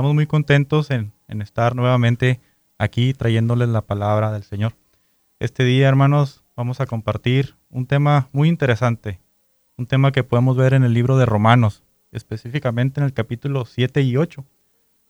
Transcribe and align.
Estamos 0.00 0.14
muy 0.14 0.26
contentos 0.26 0.90
en, 0.90 1.12
estar 1.42 1.76
nuevamente 1.76 2.40
aquí 2.78 3.12
trayéndoles 3.12 3.68
la 3.68 3.82
palabra 3.82 4.32
del 4.32 4.44
Señor. 4.44 4.72
Este 5.40 5.62
día, 5.62 5.88
hermanos, 5.88 6.42
vamos 6.56 6.80
a 6.80 6.86
compartir 6.86 7.54
un 7.68 7.84
tema 7.84 8.30
muy 8.32 8.48
interesante, 8.48 9.20
un 9.76 9.84
tema 9.84 10.10
que 10.10 10.24
podemos 10.24 10.56
ver 10.56 10.72
en 10.72 10.84
el 10.84 10.94
libro 10.94 11.18
de 11.18 11.26
Romanos, 11.26 11.82
específicamente 12.12 12.98
en 12.98 13.04
el 13.04 13.12
capítulo 13.12 13.66
7 13.66 14.00
y 14.00 14.16
8. 14.16 14.42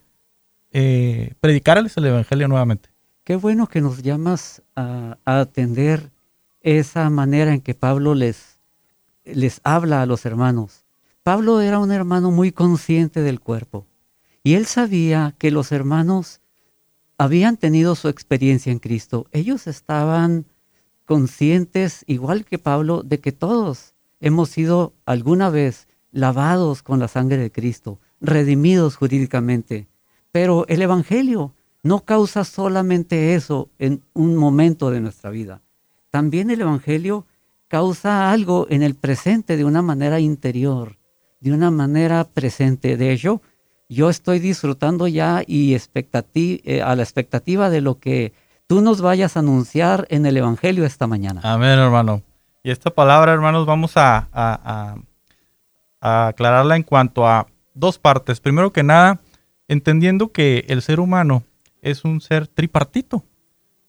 eh, 0.71 1.33
predicarles 1.41 1.97
el 1.97 2.05
Evangelio 2.05 2.47
nuevamente? 2.47 2.91
Qué 3.25 3.37
bueno 3.37 3.69
que 3.69 3.81
nos 3.81 4.03
llamas 4.03 4.63
a, 4.77 5.17
a 5.25 5.41
atender 5.41 6.11
esa 6.61 7.09
manera 7.09 7.55
en 7.55 7.63
que 7.63 7.73
Pablo 7.73 8.15
les, 8.15 8.61
les 9.25 9.63
habla 9.65 10.03
a 10.03 10.07
los 10.07 10.27
hermanos. 10.27 10.82
Pablo 11.23 11.61
era 11.61 11.79
un 11.79 11.93
hermano 11.93 12.33
muy 12.33 12.51
consciente 12.51 13.21
del 13.21 13.39
cuerpo 13.39 13.87
y 14.43 14.55
él 14.55 14.67
sabía 14.67 15.37
que 15.39 15.53
los 15.53 15.71
hermanos 15.71 16.41
habían 17.17 17.57
tenido 17.57 17.95
su 17.95 18.09
experiencia 18.09 18.73
en 18.73 18.81
Cristo. 18.81 19.27
Ellos 19.31 19.69
estaban 19.69 20.47
conscientes, 21.05 22.03
igual 22.09 22.45
que 22.45 22.59
Pablo, 22.59 23.05
de 23.05 23.21
que 23.21 23.31
todos 23.31 23.95
hemos 24.19 24.49
sido 24.51 24.95
alguna 25.05 25.49
vez 25.49 25.87
lavados 26.11 26.83
con 26.83 26.99
la 26.99 27.07
sangre 27.07 27.37
de 27.37 27.53
Cristo, 27.53 28.01
redimidos 28.21 28.97
jurídicamente. 28.97 29.87
Pero 30.33 30.67
el 30.67 30.83
Evangelio 30.83 31.55
no 31.85 32.05
causa 32.05 32.43
solamente 32.43 33.35
eso 33.35 33.69
en 33.79 34.03
un 34.13 34.35
momento 34.35 34.91
de 34.91 35.01
nuestra 35.01 35.31
vida. 35.31 35.63
También 36.11 36.51
el 36.51 36.63
Evangelio 36.63 37.27
causa 37.69 38.33
algo 38.33 38.67
en 38.71 38.83
el 38.83 38.97
presente 38.97 39.57
de 39.57 39.65
una 39.65 39.83
manera 39.83 40.19
interior, 40.19 40.99
de 41.43 41.53
una 41.53 41.71
manera 41.71 42.25
presente. 42.25 42.97
De 42.97 43.13
hecho, 43.13 43.43
yo 43.89 44.09
estoy 44.09 44.39
disfrutando 44.39 45.09
ya 45.09 45.43
y 45.47 45.75
eh, 45.75 46.83
a 46.83 46.97
la 46.97 47.03
expectativa 47.03 47.69
de 47.69 47.81
lo 47.81 47.99
que 47.99 48.33
tú 48.69 48.81
nos 48.81 49.01
vayas 49.01 49.37
a 49.37 49.41
anunciar 49.41 50.07
en 50.09 50.25
el 50.25 50.37
Evangelio 50.37 50.87
esta 50.87 51.07
mañana. 51.07 51.41
Amén, 51.45 51.79
hermano. 51.79 52.23
Y 52.63 52.71
esta 52.71 52.91
palabra, 52.91 53.33
hermanos, 53.33 53.67
vamos 53.67 53.97
a, 53.97 54.29
a, 54.33 54.97
a 56.01 56.29
aclararla 56.29 56.77
en 56.77 56.85
cuanto 56.85 57.27
a 57.27 57.49
dos 57.75 57.99
partes. 57.99 58.41
Primero 58.41 58.73
que 58.73 58.85
nada, 58.85 59.21
entendiendo 59.67 60.31
que 60.31 60.65
el 60.69 60.81
ser 60.81 61.01
humano 61.01 61.43
es 61.83 62.05
un 62.05 62.21
ser 62.21 62.47
tripartito. 62.47 63.25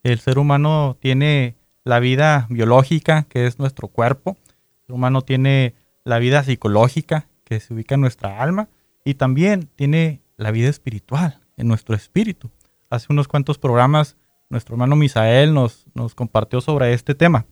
El 0.02 0.20
ser 0.20 0.40
humano 0.40 0.98
tiene 1.00 1.56
la 1.84 2.00
vida 2.00 2.48
biológica, 2.50 3.24
que 3.30 3.46
es 3.46 3.60
nuestro 3.60 3.90
cuerpo. 3.90 4.38
El 4.48 4.88
ser 4.88 4.96
humano 4.96 5.22
tiene 5.22 5.76
la 6.04 6.18
vida 6.18 6.44
psicológica, 6.44 7.28
que 7.44 7.60
se 7.60 7.74
ubica 7.74 7.96
en 7.96 8.02
nuestra 8.02 8.42
alma. 8.42 8.70
Y 9.06 9.16
también 9.16 9.70
tiene 9.76 10.22
la 10.38 10.52
vida 10.52 10.70
espiritual, 10.70 11.42
en 11.58 11.68
nuestro 11.68 11.96
espíritu. 11.96 12.50
Hace 12.90 13.08
unos 13.10 13.28
cuantos 13.28 13.58
programas, 13.58 14.18
nuestro 14.50 14.76
hermano 14.76 14.96
Misael 14.96 15.54
nos, 15.54 15.86
nos 15.94 16.16
compartió 16.16 16.62
sobre 16.62 16.94
este 16.94 17.16
tema. 17.16 17.46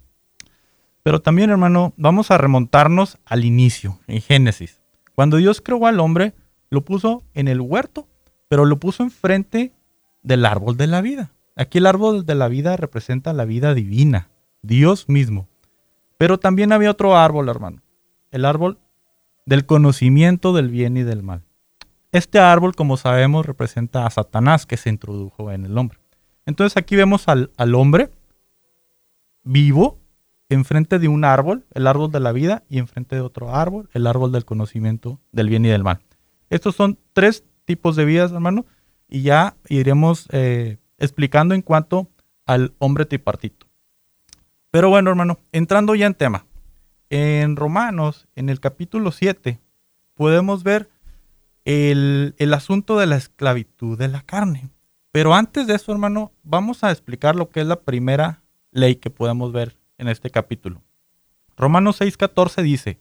Pero 1.04 1.22
también, 1.22 1.50
hermano, 1.50 1.94
vamos 1.98 2.32
a 2.32 2.38
remontarnos 2.38 3.18
al 3.26 3.44
inicio, 3.44 4.00
en 4.08 4.22
Génesis. 4.22 4.82
Cuando 5.16 5.38
Dios 5.38 5.62
creó 5.62 5.88
al 5.88 6.00
hombre, 6.00 6.34
lo 6.70 6.86
puso 6.86 7.24
en 7.34 7.48
el 7.48 7.60
huerto, 7.60 8.08
pero 8.48 8.66
lo 8.66 8.78
puso 8.78 9.04
enfrente 9.04 9.74
del 10.24 10.46
árbol 10.46 10.78
de 10.78 10.88
la 10.88 11.02
vida. 11.02 11.32
Aquí 11.56 11.80
el 11.80 11.86
árbol 11.86 12.26
de 12.26 12.36
la 12.36 12.48
vida 12.48 12.78
representa 12.78 13.34
la 13.34 13.46
vida 13.46 13.74
divina, 13.74 14.30
Dios 14.62 15.10
mismo. 15.10 15.48
Pero 16.18 16.40
también 16.40 16.72
había 16.72 16.92
otro 16.92 17.18
árbol, 17.18 17.50
hermano, 17.50 17.82
el 18.30 18.46
árbol 18.46 18.80
del 19.52 19.66
conocimiento 19.66 20.54
del 20.54 20.70
bien 20.70 20.96
y 20.96 21.04
del 21.04 21.24
mal. 21.24 21.44
Este 22.14 22.40
árbol, 22.40 22.74
como 22.74 22.96
sabemos, 22.96 23.46
representa 23.46 24.06
a 24.06 24.10
Satanás 24.10 24.66
que 24.66 24.78
se 24.78 24.90
introdujo 24.90 25.52
en 25.52 25.66
el 25.66 25.78
hombre. 25.78 26.00
Entonces 26.46 26.78
aquí 26.78 26.96
vemos 26.96 27.28
al, 27.28 27.52
al 27.58 27.76
hombre 27.76 28.12
vivo 29.44 30.00
enfrente 30.48 31.00
de 31.00 31.10
un 31.10 31.26
árbol, 31.26 31.66
el 31.74 31.86
árbol 31.86 32.14
de 32.14 32.22
la 32.22 32.32
vida, 32.32 32.64
y 32.70 32.78
enfrente 32.78 33.18
de 33.18 33.22
otro 33.22 33.54
árbol, 33.54 33.90
el 33.92 34.08
árbol 34.08 34.32
del 34.32 34.46
conocimiento 34.46 35.20
del 35.34 35.50
bien 35.50 35.66
y 35.66 35.68
del 35.68 35.84
mal. 35.84 36.00
Estos 36.50 36.78
son 36.78 36.98
tres 37.12 37.44
tipos 37.66 37.98
de 37.98 38.06
vidas, 38.06 38.32
hermano, 38.32 38.66
y 39.10 39.24
ya 39.24 39.58
iremos 39.68 40.30
eh, 40.32 40.78
explicando 40.98 41.56
en 41.56 41.62
cuanto 41.62 42.08
al 42.46 42.74
hombre 42.78 43.04
tripartito. 43.04 43.68
Pero 44.70 44.88
bueno, 44.88 45.10
hermano, 45.10 45.40
entrando 45.52 45.94
ya 45.94 46.08
en 46.08 46.14
tema. 46.14 46.46
En 47.14 47.58
Romanos, 47.58 48.30
en 48.38 48.48
el 48.48 48.62
capítulo 48.62 49.12
7, 49.12 49.60
podemos 50.14 50.64
ver 50.64 50.90
el, 51.66 52.36
el 52.38 52.54
asunto 52.54 52.98
de 52.98 53.06
la 53.06 53.18
esclavitud 53.18 53.98
de 53.98 54.08
la 54.08 54.22
carne. 54.22 54.70
Pero 55.12 55.34
antes 55.34 55.68
de 55.68 55.76
eso, 55.76 55.92
hermano, 55.92 56.32
vamos 56.42 56.86
a 56.86 56.92
explicar 56.92 57.36
lo 57.36 57.50
que 57.50 57.60
es 57.60 57.68
la 57.68 57.82
primera 57.82 58.44
ley 58.72 58.96
que 58.96 59.10
podemos 59.10 59.52
ver 59.52 59.76
en 59.98 60.08
este 60.08 60.30
capítulo. 60.30 60.84
Romanos 61.58 62.00
6:14 62.00 62.62
dice, 62.62 62.98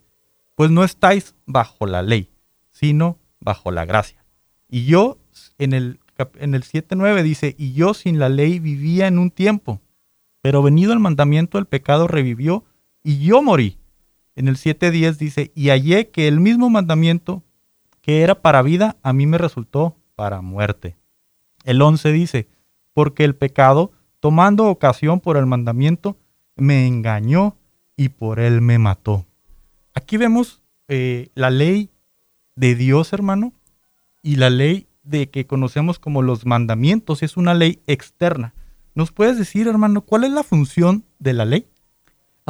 pues 0.57 0.73
no 0.73 0.83
estáis 0.83 1.37
bajo 1.47 1.87
la 1.87 2.03
ley, 2.03 2.33
sino 2.73 3.17
bajo 3.39 3.71
la 3.71 3.85
gracia. 3.85 4.25
Y 4.69 4.87
yo 4.87 5.19
en 5.57 5.73
el, 5.73 6.01
en 6.35 6.57
el 6.57 6.65
7.9 6.65 7.23
dice, 7.23 7.55
y 7.57 7.75
yo 7.75 7.95
sin 7.95 8.19
la 8.19 8.29
ley 8.29 8.59
vivía 8.59 9.07
en 9.07 9.21
un 9.21 9.31
tiempo, 9.31 9.81
pero 10.43 10.65
venido 10.65 10.93
el 10.93 10.99
mandamiento 10.99 11.59
el 11.59 11.67
pecado 11.67 12.09
revivió 12.09 12.65
y 13.05 13.25
yo 13.25 13.41
morí. 13.41 13.80
En 14.37 14.49
el 14.49 14.57
7.10 14.57 15.17
dice, 15.17 15.53
y 15.55 15.69
hallé 15.69 16.11
que 16.11 16.29
el 16.29 16.41
mismo 16.41 16.71
mandamiento 16.71 17.43
que 18.01 18.23
era 18.23 18.41
para 18.41 18.63
vida, 18.63 18.97
a 19.03 19.13
mí 19.13 19.27
me 19.27 19.39
resultó 19.39 19.97
para 20.15 20.41
muerte. 20.41 20.97
El 21.65 21.83
11 21.83 22.13
dice, 22.13 22.49
porque 22.93 23.25
el 23.25 23.35
pecado, 23.35 23.93
tomando 24.21 24.67
ocasión 24.67 25.21
por 25.21 25.37
el 25.37 25.47
mandamiento, 25.47 26.17
me 26.57 26.87
engañó 26.87 27.57
y 27.97 28.11
por 28.11 28.41
él 28.41 28.61
me 28.61 28.79
mató. 28.79 29.27
Aquí 29.95 30.17
vemos 30.17 30.63
eh, 30.89 31.29
la 31.35 31.51
ley 31.51 31.91
de 32.57 32.75
Dios, 32.75 33.13
hermano, 33.13 33.53
y 34.23 34.37
la 34.37 34.51
ley 34.51 34.87
de 35.03 35.31
que 35.31 35.47
conocemos 35.47 35.99
como 35.99 36.23
los 36.23 36.47
mandamientos, 36.47 37.23
es 37.23 37.37
una 37.37 37.55
ley 37.55 37.81
externa. 37.87 38.55
¿Nos 38.95 39.13
puedes 39.13 39.39
decir, 39.39 39.69
hermano, 39.69 40.03
cuál 40.03 40.25
es 40.25 40.31
la 40.31 40.43
función 40.43 41.05
de 41.19 41.33
la 41.33 41.45
ley? 41.45 41.67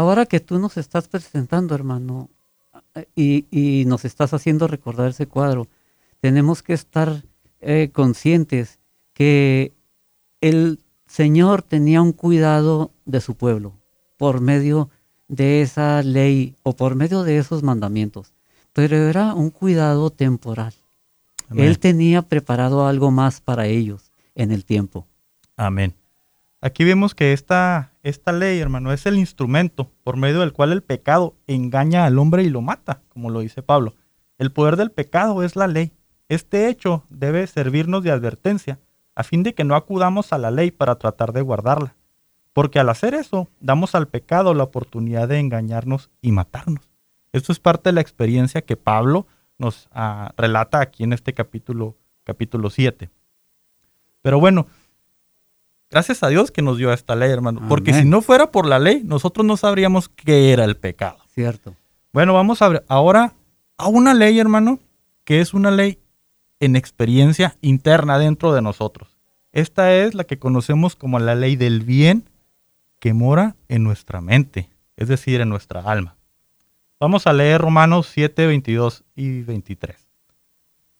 Ahora 0.00 0.24
que 0.24 0.40
tú 0.40 0.58
nos 0.58 0.78
estás 0.78 1.08
presentando, 1.08 1.74
hermano, 1.74 2.30
y, 3.14 3.84
nos 3.86 4.06
estás 4.06 4.32
haciendo 4.32 4.66
recordar 4.66 5.10
ese 5.10 5.26
cuadro, 5.26 5.66
tenemos 6.20 6.62
que 6.62 6.72
estar 6.72 7.22
eh, 7.60 7.90
conscientes 7.92 8.78
que 9.12 9.74
el 10.40 10.78
Señor 11.06 11.60
tenía 11.60 12.00
un 12.00 12.12
cuidado 12.12 12.92
de 13.04 13.20
su 13.20 13.34
pueblo 13.34 13.74
por 14.16 14.40
medio 14.40 14.88
de 15.28 15.60
esa 15.60 16.02
ley 16.02 16.56
o 16.62 16.74
por 16.74 16.94
medio 16.94 17.22
de 17.22 17.36
esos 17.36 17.62
mandamientos, 17.62 18.32
pero 18.72 18.96
era 18.96 19.34
un 19.34 19.50
cuidado 19.50 20.08
temporal. 20.08 20.72
Él 21.54 21.78
tenía 21.78 22.22
preparado 22.22 22.86
algo 22.86 23.10
más 23.10 23.42
para 23.42 23.66
ellos 23.66 24.12
en 24.34 24.50
el 24.50 24.64
tiempo. 24.64 25.06
Amén. 25.58 25.92
Aquí 26.62 26.84
vemos 26.84 27.14
que 27.14 27.34
esta, 27.34 27.89
esta 28.02 28.32
ley, 28.32 28.58
hermano, 28.58 28.92
es 28.92 29.06
el 29.06 29.18
instrumento 29.18 29.90
por 30.02 30.16
medio 30.16 30.40
del 30.40 30.52
cual 30.52 30.72
el 30.72 30.82
pecado 30.82 31.36
engaña 31.46 32.06
al 32.06 32.18
hombre 32.18 32.42
y 32.42 32.48
lo 32.48 32.62
mata, 32.62 33.02
como 33.08 33.30
lo 33.30 33.40
dice 33.40 33.62
Pablo. 33.62 33.94
El 34.38 34.52
poder 34.52 34.76
del 34.76 34.90
pecado 34.90 35.42
es 35.42 35.54
la 35.54 35.66
ley. 35.66 35.92
Este 36.28 36.68
hecho 36.68 37.04
debe 37.10 37.46
servirnos 37.46 38.02
de 38.02 38.10
advertencia, 38.10 38.78
a 39.14 39.22
fin 39.22 39.42
de 39.42 39.54
que 39.54 39.64
no 39.64 39.74
acudamos 39.74 40.32
a 40.32 40.38
la 40.38 40.50
ley 40.50 40.70
para 40.70 40.96
tratar 40.96 41.32
de 41.32 41.42
guardarla. 41.42 41.94
Porque 42.52 42.78
al 42.78 42.88
hacer 42.88 43.14
eso, 43.14 43.48
damos 43.60 43.94
al 43.94 44.08
pecado 44.08 44.54
la 44.54 44.64
oportunidad 44.64 45.28
de 45.28 45.38
engañarnos 45.38 46.10
y 46.22 46.32
matarnos. 46.32 46.88
Esto 47.32 47.52
es 47.52 47.60
parte 47.60 47.90
de 47.90 47.94
la 47.94 48.00
experiencia 48.00 48.62
que 48.62 48.76
Pablo 48.76 49.26
nos 49.58 49.88
ah, 49.92 50.32
relata 50.36 50.80
aquí 50.80 51.04
en 51.04 51.12
este 51.12 51.34
capítulo, 51.34 51.96
capítulo 52.24 52.70
7. 52.70 53.10
Pero 54.22 54.40
bueno, 54.40 54.66
Gracias 55.90 56.22
a 56.22 56.28
Dios 56.28 56.52
que 56.52 56.62
nos 56.62 56.78
dio 56.78 56.92
esta 56.92 57.16
ley, 57.16 57.30
hermano. 57.30 57.62
Porque 57.68 57.92
si 57.92 58.04
no 58.04 58.22
fuera 58.22 58.52
por 58.52 58.64
la 58.64 58.78
ley, 58.78 59.02
nosotros 59.04 59.44
no 59.44 59.56
sabríamos 59.56 60.08
qué 60.08 60.52
era 60.52 60.64
el 60.64 60.76
pecado. 60.76 61.18
Cierto. 61.34 61.74
Bueno, 62.12 62.32
vamos 62.32 62.62
a 62.62 62.68
ver 62.68 62.84
ahora 62.86 63.32
a 63.76 63.88
una 63.88 64.14
ley, 64.14 64.38
hermano, 64.38 64.78
que 65.24 65.40
es 65.40 65.52
una 65.52 65.72
ley 65.72 65.98
en 66.60 66.76
experiencia 66.76 67.56
interna 67.60 68.20
dentro 68.20 68.52
de 68.52 68.62
nosotros. 68.62 69.16
Esta 69.50 69.92
es 69.92 70.14
la 70.14 70.22
que 70.22 70.38
conocemos 70.38 70.94
como 70.94 71.18
la 71.18 71.34
ley 71.34 71.56
del 71.56 71.80
bien 71.80 72.28
que 73.00 73.12
mora 73.12 73.56
en 73.68 73.82
nuestra 73.82 74.20
mente, 74.20 74.70
es 74.96 75.08
decir, 75.08 75.40
en 75.40 75.48
nuestra 75.48 75.80
alma. 75.80 76.14
Vamos 77.00 77.26
a 77.26 77.32
leer 77.32 77.60
Romanos 77.60 78.08
7, 78.12 78.46
22 78.46 79.02
y 79.16 79.42
23. 79.42 79.96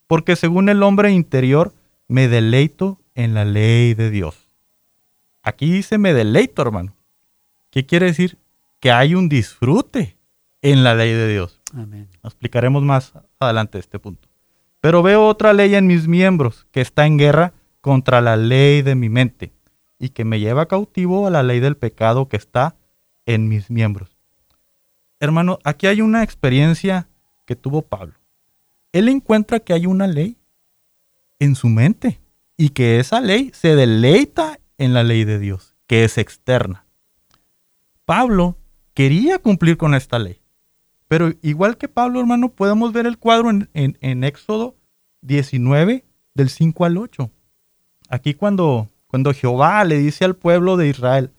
Porque 0.09 0.35
según 0.35 0.69
el 0.69 0.83
hombre 0.83 1.13
interior, 1.13 1.75
me 2.09 2.27
deleito 2.27 2.99
en 3.15 3.35
la 3.35 3.45
ley 3.45 3.95
de 3.95 4.11
Dios 4.11 4.40
Aquí 5.43 5.71
dice 5.71 5.99
me 5.99 6.13
deleito, 6.13 6.63
hermano. 6.63 6.95
¿Qué 7.71 7.87
quiere 7.87 8.07
decir? 8.07 8.39
Que 8.81 8.91
hay 8.91 9.15
un 9.15 9.29
disfrute 9.29 10.17
en 10.63 10.85
la 10.85 10.95
ley 10.95 11.13
de 11.13 11.29
Dios. 11.29 11.61
Amén. 11.75 12.09
Explicaremos 12.23 12.83
más 12.83 13.13
adelante 13.39 13.79
este 13.79 13.99
punto. 13.99 14.29
Pero 14.81 15.03
veo 15.03 15.27
otra 15.27 15.53
ley 15.53 15.75
en 15.75 15.87
mis 15.87 16.09
miembros 16.09 16.67
que 16.73 16.81
está 16.81 17.07
en 17.07 17.19
guerra 17.19 17.53
contra 17.81 18.21
la 18.21 18.37
ley 18.37 18.83
de 18.83 18.95
mi 18.95 19.09
mente 19.09 19.53
y 19.99 20.11
que 20.11 20.25
me 20.25 20.41
lleva 20.41 20.67
cautivo 20.67 21.27
a 21.27 21.31
la 21.31 21.43
ley 21.43 21.61
del 21.61 21.77
pecado 21.77 22.29
que 22.29 22.37
está 22.37 22.77
en 23.27 23.49
mis 23.49 23.71
miembros. 23.71 24.17
Hermano, 25.21 25.59
aquí 25.65 25.87
hay 25.87 26.01
una 26.01 26.23
experiencia 26.23 27.09
que 27.47 27.57
tuvo 27.57 27.83
Pablo. 27.83 28.15
Él 28.93 29.09
encuentra 29.09 29.61
que 29.61 29.75
hay 29.75 29.87
una 29.87 30.07
ley 30.07 30.39
en 31.39 31.55
su 31.55 31.69
mente 31.69 32.21
y 32.57 32.71
que 32.71 32.99
esa 32.99 33.21
ley 33.21 33.51
se 33.55 33.77
deleita 33.77 34.60
en 34.81 34.95
la 34.95 35.05
ley 35.05 35.25
de 35.25 35.39
Dios, 35.39 35.77
que 35.87 36.05
es 36.05 36.17
externa. 36.17 36.87
Pablo 38.07 38.57
quería 38.95 39.39
cumplir 39.39 39.77
con 39.77 39.95
esta 39.95 40.19
ley. 40.19 40.41
Pero 41.07 41.33
igual 41.43 41.77
que 41.77 41.87
Pablo, 41.87 42.19
hermano, 42.19 42.53
podemos 42.53 42.93
ver 42.93 43.07
el 43.07 43.19
cuadro 43.19 43.51
en, 43.51 43.69
en, 43.75 44.25
Éxodo 44.25 44.77
19, 45.21 46.05
del 46.35 46.49
5 46.49 46.85
al 46.87 46.97
8. 46.97 47.31
Aquí 48.09 48.33
cuando, 48.33 48.89
cuando 49.07 49.35
Jehová 49.35 49.85
le 49.85 49.99
dice 49.99 50.25
al 50.25 50.35
pueblo 50.35 50.79
de 50.79 50.89
Israel, 50.89 51.31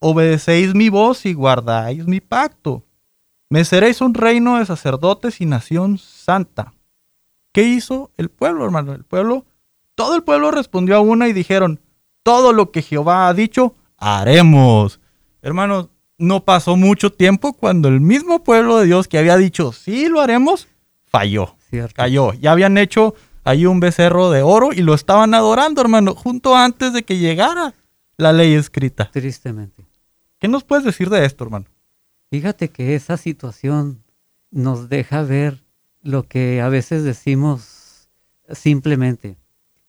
obedecéis 0.00 0.74
mi 0.74 0.88
voz 0.88 1.24
y 1.26 1.34
guardáis 1.34 2.06
mi 2.06 2.20
pacto. 2.20 2.84
Me 3.48 3.64
seréis 3.64 4.00
un 4.00 4.12
reino 4.12 4.58
de 4.58 4.66
sacerdotes 4.66 5.40
y 5.40 5.46
nación 5.46 5.98
santa. 5.98 6.74
¿Qué 7.52 7.62
hizo 7.62 8.10
el 8.16 8.28
pueblo, 8.28 8.64
hermano? 8.64 8.92
El 8.92 9.04
pueblo, 9.04 9.44
todo 9.94 10.16
el 10.16 10.24
pueblo 10.24 10.50
respondió 10.50 10.96
a 10.96 11.00
una 11.00 11.28
y 11.28 11.32
dijeron, 11.32 11.80
todo 12.24 12.52
lo 12.52 12.72
que 12.72 12.82
Jehová 12.82 13.28
ha 13.28 13.34
dicho, 13.34 13.76
haremos. 13.98 14.98
Hermanos, 15.42 15.90
no 16.18 16.44
pasó 16.44 16.74
mucho 16.74 17.12
tiempo 17.12 17.52
cuando 17.52 17.88
el 17.88 18.00
mismo 18.00 18.42
pueblo 18.42 18.78
de 18.78 18.86
Dios 18.86 19.06
que 19.06 19.18
había 19.18 19.36
dicho, 19.36 19.72
sí, 19.72 20.08
lo 20.08 20.20
haremos, 20.20 20.66
falló, 21.04 21.54
cayó. 21.94 22.32
Ya 22.32 22.52
habían 22.52 22.78
hecho 22.78 23.14
ahí 23.44 23.66
un 23.66 23.78
becerro 23.78 24.30
de 24.30 24.42
oro 24.42 24.72
y 24.72 24.82
lo 24.82 24.94
estaban 24.94 25.34
adorando, 25.34 25.80
hermano, 25.80 26.14
junto 26.14 26.56
antes 26.56 26.92
de 26.92 27.04
que 27.04 27.18
llegara 27.18 27.74
la 28.16 28.32
ley 28.32 28.54
escrita. 28.54 29.10
Tristemente. 29.12 29.84
¿Qué 30.38 30.48
nos 30.48 30.64
puedes 30.64 30.84
decir 30.84 31.10
de 31.10 31.24
esto, 31.24 31.44
hermano? 31.44 31.66
Fíjate 32.30 32.70
que 32.70 32.94
esa 32.94 33.16
situación 33.16 34.02
nos 34.50 34.88
deja 34.88 35.22
ver 35.22 35.62
lo 36.00 36.22
que 36.22 36.62
a 36.62 36.68
veces 36.68 37.04
decimos 37.04 38.08
simplemente. 38.50 39.36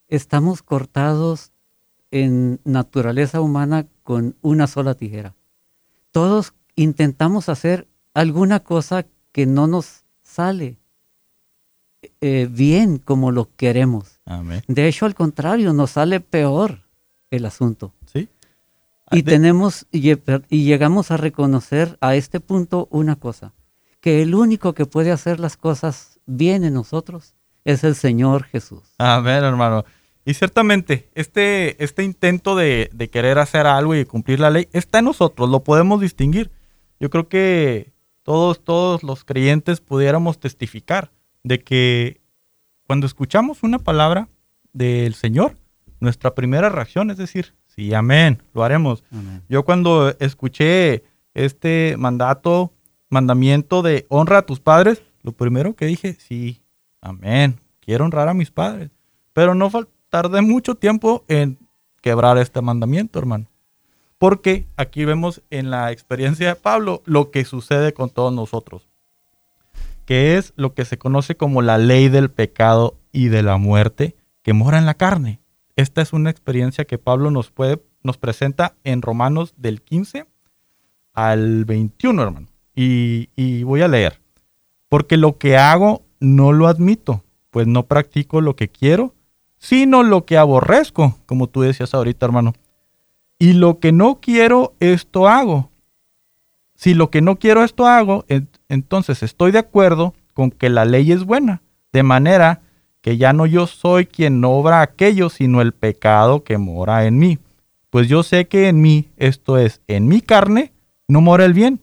Estamos 0.08 0.62
cortados 0.62 1.52
en 2.16 2.62
naturaleza 2.64 3.42
humana 3.42 3.88
con 4.04 4.38
una 4.42 4.68
sola 4.68 4.94
tijera. 4.96 5.36
Todos 6.12 6.54
intentamos 6.78 7.50
hacer 7.50 7.90
alguna 8.14 8.62
cosa 8.62 9.06
que 9.34 9.46
no 9.46 9.68
nos 9.68 10.06
sale 10.24 10.78
eh, 12.22 12.48
bien 12.50 13.00
como 13.00 13.32
lo 13.32 13.50
queremos. 13.58 14.22
De 14.68 14.88
hecho, 14.88 15.06
al 15.06 15.14
contrario, 15.14 15.74
nos 15.74 15.92
sale 15.92 16.22
peor 16.22 16.84
el 17.32 17.46
asunto. 17.46 17.92
¿Sí? 18.06 18.30
Y 19.12 19.24
tenemos 19.24 19.86
y, 19.92 20.12
y 20.12 20.64
llegamos 20.64 21.12
a 21.12 21.18
reconocer 21.18 21.98
a 22.00 22.16
este 22.16 22.40
punto 22.40 22.88
una 22.92 23.18
cosa, 23.18 23.52
que 24.00 24.22
el 24.22 24.36
único 24.36 24.74
que 24.74 24.86
puede 24.86 25.12
hacer 25.12 25.42
las 25.42 25.58
cosas 25.58 26.22
bien 26.26 26.64
en 26.64 26.76
nosotros 26.76 27.36
es 27.66 27.84
el 27.84 27.96
Señor 27.96 28.44
Jesús. 28.46 28.84
Amén, 29.00 29.44
hermano. 29.44 29.84
Y 30.26 30.34
ciertamente, 30.34 31.08
este, 31.14 31.82
este 31.84 32.04
intento 32.04 32.56
de, 32.56 32.90
querer 33.12 33.38
hacer 33.38 33.68
algo 33.68 33.96
y 33.96 34.06
cumplir 34.06 34.40
la 34.40 34.50
ley 34.50 34.68
está 34.74 35.00
en 35.00 35.06
nosotros, 35.06 35.50
lo 35.50 35.64
podemos 35.64 36.02
distinguir. 36.02 36.50
Yo 37.00 37.12
creo 37.12 37.28
que 37.30 37.94
todos, 38.24 38.64
todos 38.64 39.04
los 39.04 39.24
creyentes 39.24 39.82
pudiéramos 39.82 40.40
testificar 40.40 41.12
de 41.44 41.60
que 41.60 42.22
cuando 42.88 43.06
escuchamos 43.06 43.62
una 43.62 43.78
palabra 43.78 44.28
del 44.74 45.14
Señor, 45.14 45.58
nuestra 46.00 46.34
primera 46.34 46.70
reacción 46.70 47.12
es 47.12 47.18
decir, 47.18 47.54
sí, 47.68 47.94
amén, 47.94 48.42
lo 48.56 48.64
haremos. 48.64 49.04
Yo 49.48 49.64
cuando 49.64 50.16
escuché 50.20 51.04
este 51.36 51.96
mandato, 52.00 52.74
mandamiento 53.10 53.84
de 53.84 54.08
honra 54.10 54.40
a 54.40 54.46
tus 54.46 54.60
padres, 54.60 55.04
lo 55.22 55.34
primero 55.34 55.76
que 55.76 55.86
dije, 55.86 56.18
sí, 56.20 56.64
amén, 57.00 57.60
quiero 57.80 58.06
honrar 58.06 58.28
a 58.28 58.34
mis 58.34 58.50
padres. 58.50 58.90
Pero 59.34 59.54
no, 59.54 59.70
tardé 60.16 60.42
mucho 60.42 60.76
tiempo 60.76 61.26
en 61.28 61.60
quebrar 62.00 62.38
este 62.38 62.62
mandamiento, 62.62 63.20
hermano. 63.20 63.48
Porque 64.18 64.66
aquí 64.78 65.04
vemos 65.04 65.42
en 65.50 65.70
la 65.70 65.92
experiencia 65.92 66.48
de 66.48 66.56
Pablo 66.56 67.02
lo 67.04 67.32
que 67.32 67.44
sucede 67.44 67.94
con 67.94 68.10
todos 68.10 68.32
nosotros, 68.32 68.88
que 70.06 70.38
es 70.38 70.54
lo 70.56 70.74
que 70.74 70.86
se 70.86 70.98
conoce 70.98 71.36
como 71.36 71.62
la 71.62 71.78
ley 71.78 72.08
del 72.08 72.32
pecado 72.32 72.96
y 73.12 73.28
de 73.28 73.44
la 73.44 73.58
muerte 73.58 74.16
que 74.42 74.54
mora 74.54 74.78
en 74.78 74.86
la 74.86 74.94
carne. 74.94 75.42
Esta 75.76 76.02
es 76.02 76.14
una 76.14 76.30
experiencia 76.30 76.86
que 76.86 76.98
Pablo 76.98 77.30
nos, 77.30 77.52
puede, 77.52 77.84
nos 78.02 78.18
presenta 78.18 78.76
en 78.86 79.02
Romanos 79.02 79.54
del 79.58 79.82
15 79.82 80.28
al 81.12 81.66
21, 81.66 82.24
hermano. 82.24 82.48
Y, 82.74 83.32
y 83.36 83.64
voy 83.64 83.82
a 83.82 83.90
leer. 83.90 84.22
Porque 84.88 85.18
lo 85.18 85.38
que 85.38 85.58
hago 85.58 86.04
no 86.22 86.54
lo 86.54 86.68
admito, 86.68 87.26
pues 87.50 87.68
no 87.68 87.84
practico 87.84 88.40
lo 88.40 88.56
que 88.56 88.70
quiero, 88.70 89.14
sino 89.58 90.04
lo 90.04 90.26
que 90.26 90.38
aborrezco, 90.38 91.18
como 91.26 91.48
tú 91.48 91.62
decías 91.62 91.94
ahorita, 91.94 92.26
hermano. 92.26 92.54
Y 93.40 93.54
lo 93.54 93.80
que 93.80 93.92
no 93.92 94.20
quiero, 94.22 94.74
esto 94.80 95.28
hago. 95.28 95.70
Si 96.76 96.94
lo 96.94 97.10
que 97.10 97.22
no 97.22 97.38
quiero, 97.38 97.64
esto 97.64 97.86
hago, 97.86 98.26
entonces 98.70 99.24
estoy 99.24 99.52
de 99.52 99.60
acuerdo 99.60 100.14
con 100.34 100.52
que 100.52 100.70
la 100.70 100.86
ley 100.86 101.12
es 101.12 101.24
buena, 101.24 101.62
de 101.94 102.04
manera 102.04 102.62
que 103.02 103.18
ya 103.18 103.34
no 103.34 103.46
yo 103.46 103.68
soy 103.68 104.08
quien 104.08 104.44
obra 104.44 104.82
aquello, 104.82 105.30
sino 105.30 105.62
el 105.62 105.74
pecado 105.74 106.44
que 106.44 106.58
mora 106.58 107.06
en 107.06 107.18
mí. 107.18 107.40
Pues 107.90 108.10
yo 108.10 108.24
sé 108.24 108.48
que 108.48 108.68
en 108.68 108.82
mí, 108.82 109.08
esto 109.16 109.58
es, 109.58 109.82
en 109.88 110.08
mi 110.08 110.22
carne, 110.22 110.74
no 111.08 111.22
mora 111.22 111.46
el 111.46 111.54
bien, 111.54 111.80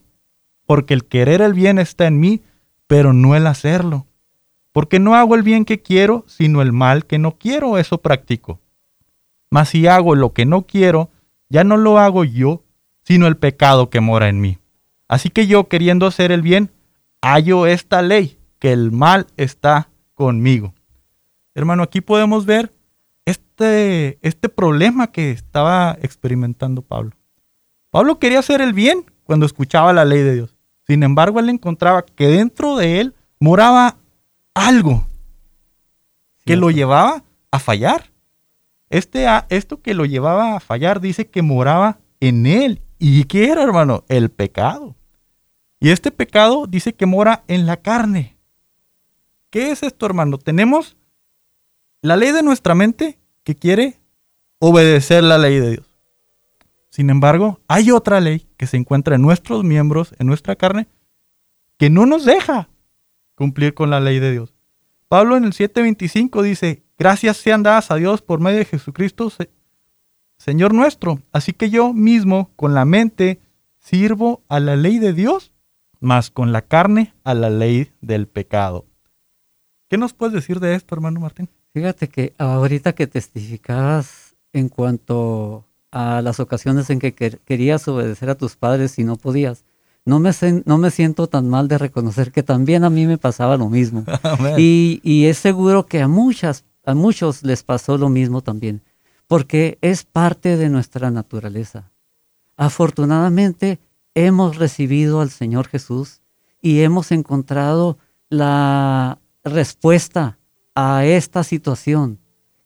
porque 0.65 0.93
el 0.93 1.05
querer 1.05 1.41
el 1.41 1.53
bien 1.53 1.79
está 1.79 2.05
en 2.07 2.19
mí, 2.19 2.41
pero 2.87 3.13
no 3.13 3.35
el 3.35 3.47
hacerlo. 3.47 4.05
Porque 4.73 4.99
no 4.99 5.15
hago 5.15 5.35
el 5.35 5.43
bien 5.43 5.63
que 5.63 5.81
quiero, 5.81 6.25
sino 6.27 6.61
el 6.61 6.73
mal 6.73 7.05
que 7.05 7.19
no 7.19 7.37
quiero, 7.37 7.77
eso 7.77 7.99
practico. 7.99 8.59
Mas 9.49 9.69
si 9.69 9.87
hago 9.87 10.15
lo 10.15 10.33
que 10.33 10.45
no 10.45 10.63
quiero, 10.63 11.11
ya 11.47 11.63
no 11.63 11.77
lo 11.77 11.99
hago 11.99 12.23
yo, 12.25 12.63
sino 13.03 13.27
el 13.27 13.37
pecado 13.37 13.89
que 13.89 14.01
mora 14.01 14.27
en 14.27 14.41
mí. 14.41 14.57
Así 15.07 15.29
que 15.29 15.45
yo, 15.45 15.69
queriendo 15.69 16.07
hacer 16.07 16.31
el 16.31 16.41
bien, 16.41 16.71
hallo 17.21 17.67
esta 17.67 18.01
ley, 18.01 18.39
que 18.57 18.73
el 18.73 18.91
mal 18.91 19.27
está 19.37 19.89
conmigo. 20.15 20.73
Hermano, 21.53 21.83
aquí 21.83 22.01
podemos 22.01 22.47
ver 22.47 22.73
este, 23.25 24.17
este 24.21 24.49
problema 24.49 25.11
que 25.11 25.29
estaba 25.29 25.95
experimentando 26.01 26.81
Pablo. 26.81 27.11
Pablo 27.91 28.17
quería 28.17 28.39
hacer 28.39 28.59
el 28.59 28.73
bien 28.73 29.05
cuando 29.23 29.45
escuchaba 29.45 29.93
la 29.93 30.03
ley 30.03 30.23
de 30.23 30.33
Dios. 30.33 30.55
Sin 30.87 31.03
embargo, 31.03 31.39
él 31.39 31.49
encontraba 31.49 32.03
que 32.03 32.27
dentro 32.27 32.75
de 32.75 32.99
él 32.99 33.13
moraba 33.39 33.97
algo 34.53 35.07
que 36.45 36.55
lo 36.55 36.71
llevaba 36.71 37.23
a 37.51 37.59
fallar. 37.59 38.11
Este, 38.89 39.25
esto 39.49 39.81
que 39.81 39.93
lo 39.93 40.05
llevaba 40.05 40.55
a 40.55 40.59
fallar 40.59 41.01
dice 41.01 41.27
que 41.27 41.41
moraba 41.41 41.99
en 42.19 42.45
él. 42.45 42.81
¿Y 42.99 43.23
qué 43.25 43.49
era, 43.49 43.63
hermano? 43.63 44.03
El 44.07 44.29
pecado. 44.29 44.95
Y 45.79 45.89
este 45.89 46.11
pecado 46.11 46.67
dice 46.67 46.93
que 46.93 47.05
mora 47.05 47.43
en 47.47 47.65
la 47.65 47.77
carne. 47.77 48.37
¿Qué 49.49 49.71
es 49.71 49.83
esto, 49.83 50.05
hermano? 50.05 50.37
Tenemos 50.37 50.95
la 52.01 52.17
ley 52.17 52.31
de 52.31 52.43
nuestra 52.43 52.75
mente 52.75 53.19
que 53.43 53.55
quiere 53.55 53.99
obedecer 54.59 55.23
la 55.23 55.37
ley 55.37 55.59
de 55.59 55.71
Dios. 55.71 55.85
Sin 56.89 57.09
embargo, 57.09 57.59
hay 57.67 57.91
otra 57.91 58.21
ley 58.21 58.47
que 58.55 58.67
se 58.67 58.77
encuentra 58.77 59.15
en 59.15 59.21
nuestros 59.21 59.63
miembros, 59.63 60.13
en 60.19 60.27
nuestra 60.27 60.55
carne, 60.55 60.87
que 61.77 61.89
no 61.89 62.05
nos 62.05 62.23
deja 62.23 62.69
cumplir 63.35 63.73
con 63.73 63.89
la 63.89 63.99
ley 63.99 64.19
de 64.19 64.31
Dios. 64.31 64.53
Pablo 65.07 65.37
en 65.37 65.43
el 65.43 65.53
7:25 65.53 66.41
dice, 66.41 66.83
gracias 66.97 67.37
sean 67.37 67.63
dadas 67.63 67.91
a 67.91 67.95
Dios 67.95 68.21
por 68.21 68.39
medio 68.39 68.59
de 68.59 68.65
Jesucristo, 68.65 69.31
Señor 70.37 70.73
nuestro. 70.73 71.21
Así 71.31 71.53
que 71.53 71.69
yo 71.69 71.93
mismo 71.93 72.51
con 72.55 72.73
la 72.73 72.85
mente 72.85 73.39
sirvo 73.79 74.43
a 74.47 74.59
la 74.59 74.75
ley 74.75 74.99
de 74.99 75.13
Dios, 75.13 75.53
mas 75.99 76.31
con 76.31 76.51
la 76.51 76.63
carne 76.63 77.13
a 77.23 77.33
la 77.33 77.49
ley 77.49 77.91
del 78.01 78.27
pecado. 78.27 78.85
¿Qué 79.89 79.97
nos 79.97 80.13
puedes 80.13 80.33
decir 80.33 80.59
de 80.59 80.75
esto, 80.75 80.95
hermano 80.95 81.19
Martín? 81.19 81.49
Fíjate 81.73 82.07
que 82.09 82.33
ahorita 82.37 82.93
que 82.93 83.07
testificabas 83.07 84.35
en 84.51 84.69
cuanto 84.69 85.65
a 85.91 86.21
las 86.21 86.39
ocasiones 86.39 86.89
en 86.89 86.99
que 86.99 87.13
querías 87.13 87.87
obedecer 87.87 88.29
a 88.29 88.35
tus 88.35 88.55
padres 88.55 88.97
y 88.99 89.03
no 89.03 89.15
podías, 89.15 89.63
no 90.05 90.19
me, 90.19 90.31
no 90.65 90.77
me 90.77 90.91
siento 90.91 91.27
tan 91.27 91.49
mal 91.49 91.67
de 91.67 91.77
reconocer 91.77 92.31
que 92.31 92.43
también 92.43 92.83
a 92.83 92.89
mí 92.89 93.07
me 93.07 93.17
pasaba 93.17 93.57
lo 93.57 93.69
mismo. 93.69 94.03
y, 94.57 94.99
y, 95.03 95.25
es 95.25 95.37
seguro 95.37 95.85
que 95.85 96.01
a, 96.01 96.07
muchas, 96.07 96.65
a 96.85 96.93
muchos 96.93 97.43
les 97.43 97.63
pasó 97.63 97.97
lo 97.97 98.09
mismo 98.09 98.41
también, 98.41 98.81
porque 99.27 99.77
es 99.81 100.03
parte 100.03 100.57
de 100.57 100.69
nuestra 100.69 101.11
naturaleza. 101.11 101.91
Afortunadamente 102.57 103.79
hemos 104.13 104.57
recibido 104.57 105.21
al 105.21 105.29
Señor 105.29 105.67
Jesús 105.67 106.21
y 106.61 106.81
hemos 106.81 107.11
encontrado 107.11 107.97
la 108.29 109.19
respuesta 109.43 110.37
a 110.75 111.05
esta 111.05 111.43
situación 111.43 112.19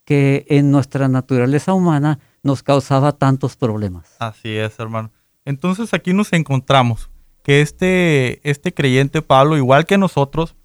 que 0.05 0.45
en 0.49 0.71
nuestra 0.71 1.07
naturaleza 1.07 1.73
humana 1.73 2.19
nos 2.41 2.63
causaba 2.63 3.11
tantos 3.11 3.55
problemas. 3.55 4.15
Así 4.19 4.55
es, 4.55 4.79
hermano. 4.79 5.11
Entonces 5.43 5.93
aquí 5.93 6.13
nos 6.13 6.31
encontramos 6.33 7.09
que 7.47 7.61
este, 7.61 8.41
este 8.43 8.73
creyente 8.73 9.21
Pablo, 9.21 9.55
igual 9.55 9.85
que 9.85 9.97
nosotros, 9.97 10.57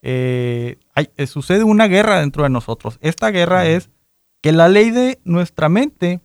eh, 0.00 0.78
eh, 0.94 1.26
sucede 1.26 1.64
una 1.64 1.88
guerra 1.88 2.20
dentro 2.20 2.44
de 2.44 2.50
nosotros. 2.50 3.00
Esta 3.00 3.32
guerra 3.32 3.66
es 3.66 3.90
que 4.40 4.52
la 4.52 4.68
ley 4.68 4.92
de 4.92 5.20
nuestra 5.24 5.68
mente 5.68 6.20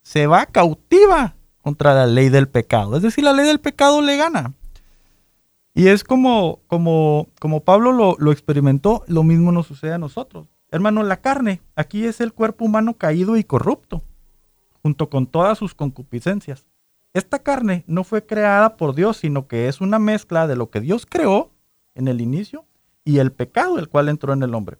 se 0.00 0.28
va 0.28 0.46
cautiva 0.46 1.34
contra 1.60 1.92
la 1.92 2.06
ley 2.06 2.28
del 2.28 2.48
pecado. 2.48 2.96
Es 2.96 3.02
decir, 3.02 3.24
la 3.24 3.32
ley 3.32 3.46
del 3.46 3.58
pecado 3.58 4.00
le 4.00 4.16
gana. 4.16 4.54
Y 5.74 5.88
es 5.88 6.04
como, 6.04 6.60
como, 6.68 7.26
como 7.40 7.64
Pablo 7.64 7.90
lo, 7.90 8.14
lo 8.16 8.30
experimentó, 8.30 9.02
lo 9.08 9.24
mismo 9.24 9.50
nos 9.50 9.66
sucede 9.66 9.92
a 9.92 9.98
nosotros. 9.98 10.46
Hermano, 10.70 11.02
la 11.02 11.20
carne, 11.20 11.62
aquí 11.74 12.04
es 12.04 12.20
el 12.20 12.32
cuerpo 12.32 12.64
humano 12.64 12.94
caído 12.94 13.36
y 13.36 13.42
corrupto, 13.42 14.04
junto 14.82 15.10
con 15.10 15.26
todas 15.26 15.58
sus 15.58 15.74
concupiscencias. 15.74 16.67
Esta 17.14 17.38
carne 17.38 17.84
no 17.86 18.04
fue 18.04 18.24
creada 18.24 18.76
por 18.76 18.94
Dios, 18.94 19.18
sino 19.18 19.48
que 19.48 19.68
es 19.68 19.80
una 19.80 19.98
mezcla 19.98 20.46
de 20.46 20.56
lo 20.56 20.70
que 20.70 20.80
Dios 20.80 21.06
creó 21.06 21.50
en 21.94 22.08
el 22.08 22.20
inicio 22.20 22.64
y 23.04 23.18
el 23.18 23.32
pecado 23.32 23.78
el 23.78 23.88
cual 23.88 24.08
entró 24.08 24.32
en 24.32 24.42
el 24.42 24.54
hombre. 24.54 24.78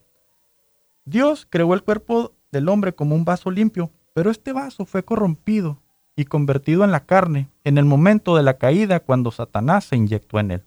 Dios 1.04 1.46
creó 1.48 1.72
el 1.72 1.82
cuerpo 1.82 2.34
del 2.52 2.68
hombre 2.68 2.94
como 2.94 3.14
un 3.14 3.24
vaso 3.24 3.50
limpio, 3.50 3.90
pero 4.14 4.30
este 4.30 4.52
vaso 4.52 4.84
fue 4.84 5.04
corrompido 5.04 5.78
y 6.16 6.24
convertido 6.24 6.84
en 6.84 6.90
la 6.90 7.06
carne 7.06 7.48
en 7.64 7.78
el 7.78 7.84
momento 7.84 8.36
de 8.36 8.42
la 8.42 8.58
caída 8.58 9.00
cuando 9.00 9.30
Satanás 9.30 9.84
se 9.84 9.96
inyectó 9.96 10.38
en 10.38 10.50
él. 10.50 10.64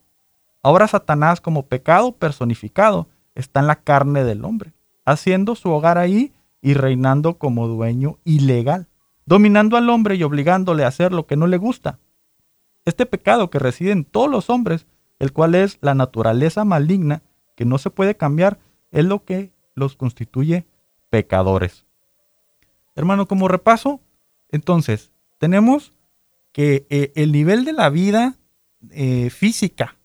Ahora 0.64 0.88
Satanás 0.88 1.42
como 1.42 1.68
pecado 1.68 2.14
personificado 2.14 3.08
está 3.36 3.60
en 3.60 3.68
la 3.68 3.78
carne 3.78 4.24
del 4.24 4.46
hombre, 4.46 4.74
haciendo 5.06 5.56
su 5.56 5.70
hogar 5.70 5.98
ahí 5.98 6.34
y 6.62 6.74
reinando 6.74 7.38
como 7.38 7.68
dueño 7.68 8.18
ilegal, 8.24 8.88
dominando 9.32 9.78
al 9.78 9.90
hombre 9.90 10.16
y 10.16 10.24
obligándole 10.24 10.84
a 10.84 10.90
hacer 10.90 11.14
lo 11.14 11.26
que 11.26 11.38
no 11.38 11.48
le 11.48 11.56
gusta. 11.56 12.00
Este 12.84 13.06
pecado 13.06 13.50
que 13.50 13.60
reside 13.60 13.92
en 13.92 14.04
todos 14.04 14.30
los 14.30 14.50
hombres, 14.50 14.88
el 15.20 15.32
cual 15.32 15.56
es 15.56 15.78
la 15.80 15.96
naturaleza 15.96 16.66
maligna 16.66 17.22
que 17.56 17.64
no 17.64 17.78
se 17.78 17.92
puede 17.92 18.18
cambiar, 18.18 18.60
es 18.92 19.06
lo 19.06 19.24
que 19.24 19.54
los 19.74 19.96
constituye 19.96 20.68
pecadores. 21.10 21.86
Hermano, 22.94 23.26
como 23.26 23.48
repaso, 23.48 24.02
entonces, 24.50 25.14
tenemos 25.40 25.94
que 26.52 26.86
eh, 26.90 27.14
el 27.16 27.32
nivel 27.32 27.64
de 27.64 27.72
la 27.72 27.90
vida 27.90 28.36
eh, 28.90 29.30
física 29.30 29.96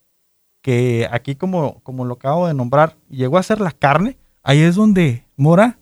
que 0.63 1.09
aquí 1.11 1.35
como, 1.35 1.81
como 1.81 2.05
lo 2.05 2.15
acabo 2.15 2.47
de 2.47 2.55
nombrar, 2.55 2.97
llegó 3.11 3.39
a 3.39 3.43
ser 3.43 3.61
la 3.61 3.73
carne, 3.73 4.19
ahí 4.45 4.61
es 4.61 4.77
donde 4.77 5.27
mora 5.35 5.81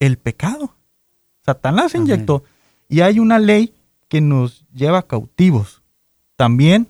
el 0.00 0.18
pecado. 0.18 0.75
Satanás 1.46 1.92
se 1.92 1.98
inyectó. 1.98 2.44
Y 2.88 3.00
hay 3.00 3.18
una 3.18 3.38
ley 3.38 3.72
que 4.08 4.20
nos 4.20 4.66
lleva 4.74 5.06
cautivos, 5.06 5.82
también 6.36 6.88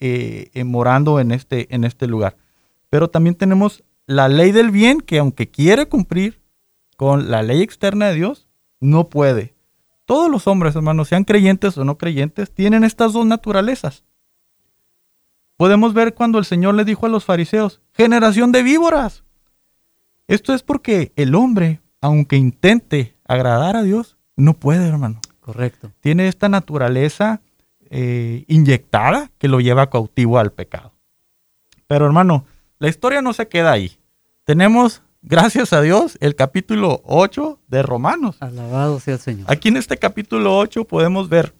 eh, 0.00 0.50
eh, 0.54 0.64
morando 0.64 1.20
en 1.20 1.32
este, 1.32 1.72
en 1.74 1.84
este 1.84 2.06
lugar. 2.06 2.36
Pero 2.88 3.10
también 3.10 3.34
tenemos 3.34 3.84
la 4.06 4.28
ley 4.28 4.52
del 4.52 4.70
bien 4.70 5.00
que 5.00 5.18
aunque 5.18 5.48
quiere 5.50 5.86
cumplir 5.86 6.40
con 6.96 7.30
la 7.30 7.42
ley 7.42 7.60
externa 7.60 8.08
de 8.08 8.14
Dios, 8.14 8.48
no 8.80 9.08
puede. 9.08 9.54
Todos 10.06 10.30
los 10.30 10.46
hombres, 10.46 10.74
hermanos, 10.74 11.08
sean 11.08 11.24
creyentes 11.24 11.76
o 11.76 11.84
no 11.84 11.98
creyentes, 11.98 12.50
tienen 12.50 12.84
estas 12.84 13.12
dos 13.12 13.26
naturalezas 13.26 14.04
podemos 15.62 15.94
ver 15.94 16.14
cuando 16.14 16.40
el 16.40 16.44
Señor 16.44 16.74
le 16.74 16.84
dijo 16.84 17.06
a 17.06 17.08
los 17.08 17.24
fariseos, 17.24 17.80
generación 17.92 18.50
de 18.50 18.64
víboras. 18.64 19.22
Esto 20.26 20.54
es 20.54 20.64
porque 20.64 21.12
el 21.14 21.36
hombre, 21.36 21.80
aunque 22.02 22.36
intente 22.36 23.16
agradar 23.24 23.76
a 23.76 23.82
Dios, 23.82 24.18
no 24.36 24.54
puede, 24.54 24.86
hermano. 24.86 25.20
Correcto. 25.40 25.92
Tiene 26.00 26.28
esta 26.28 26.48
naturaleza 26.48 27.40
eh, 27.88 28.44
inyectada 28.48 29.30
que 29.38 29.48
lo 29.48 29.60
lleva 29.60 29.88
cautivo 29.88 30.38
al 30.38 30.52
pecado. 30.52 30.92
Pero 31.86 32.04
hermano, 32.04 32.44
la 32.78 32.88
historia 32.88 33.22
no 33.22 33.32
se 33.32 33.48
queda 33.48 33.72
ahí. 33.72 33.98
Tenemos, 34.44 35.02
gracias 35.22 35.72
a 35.72 35.80
Dios, 35.80 36.18
el 36.20 36.34
capítulo 36.34 37.02
8 37.04 37.60
de 37.68 37.82
Romanos. 37.82 38.36
Alabado 38.40 38.98
sea 38.98 39.14
el 39.14 39.20
Señor. 39.20 39.50
Aquí 39.50 39.68
en 39.68 39.76
este 39.76 39.96
capítulo 39.96 40.58
8 40.58 40.84
podemos 40.84 41.28
ver 41.28 41.54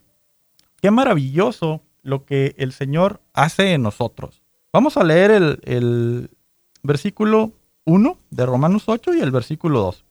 qué 0.80 0.90
maravilloso 0.90 1.82
lo 2.02 2.24
que 2.24 2.54
el 2.58 2.72
Señor 2.72 3.20
hace 3.32 3.74
en 3.74 3.82
nosotros. 3.82 4.42
Vamos 4.72 4.96
a 4.96 5.04
leer 5.04 5.30
el, 5.30 6.30
versículo 6.82 7.52
1 7.84 8.18
de 8.30 8.46
Romanos 8.46 8.84
8 8.86 9.14
y 9.14 9.20
el 9.20 9.30
versículo 9.30 9.80
2. 9.80 10.04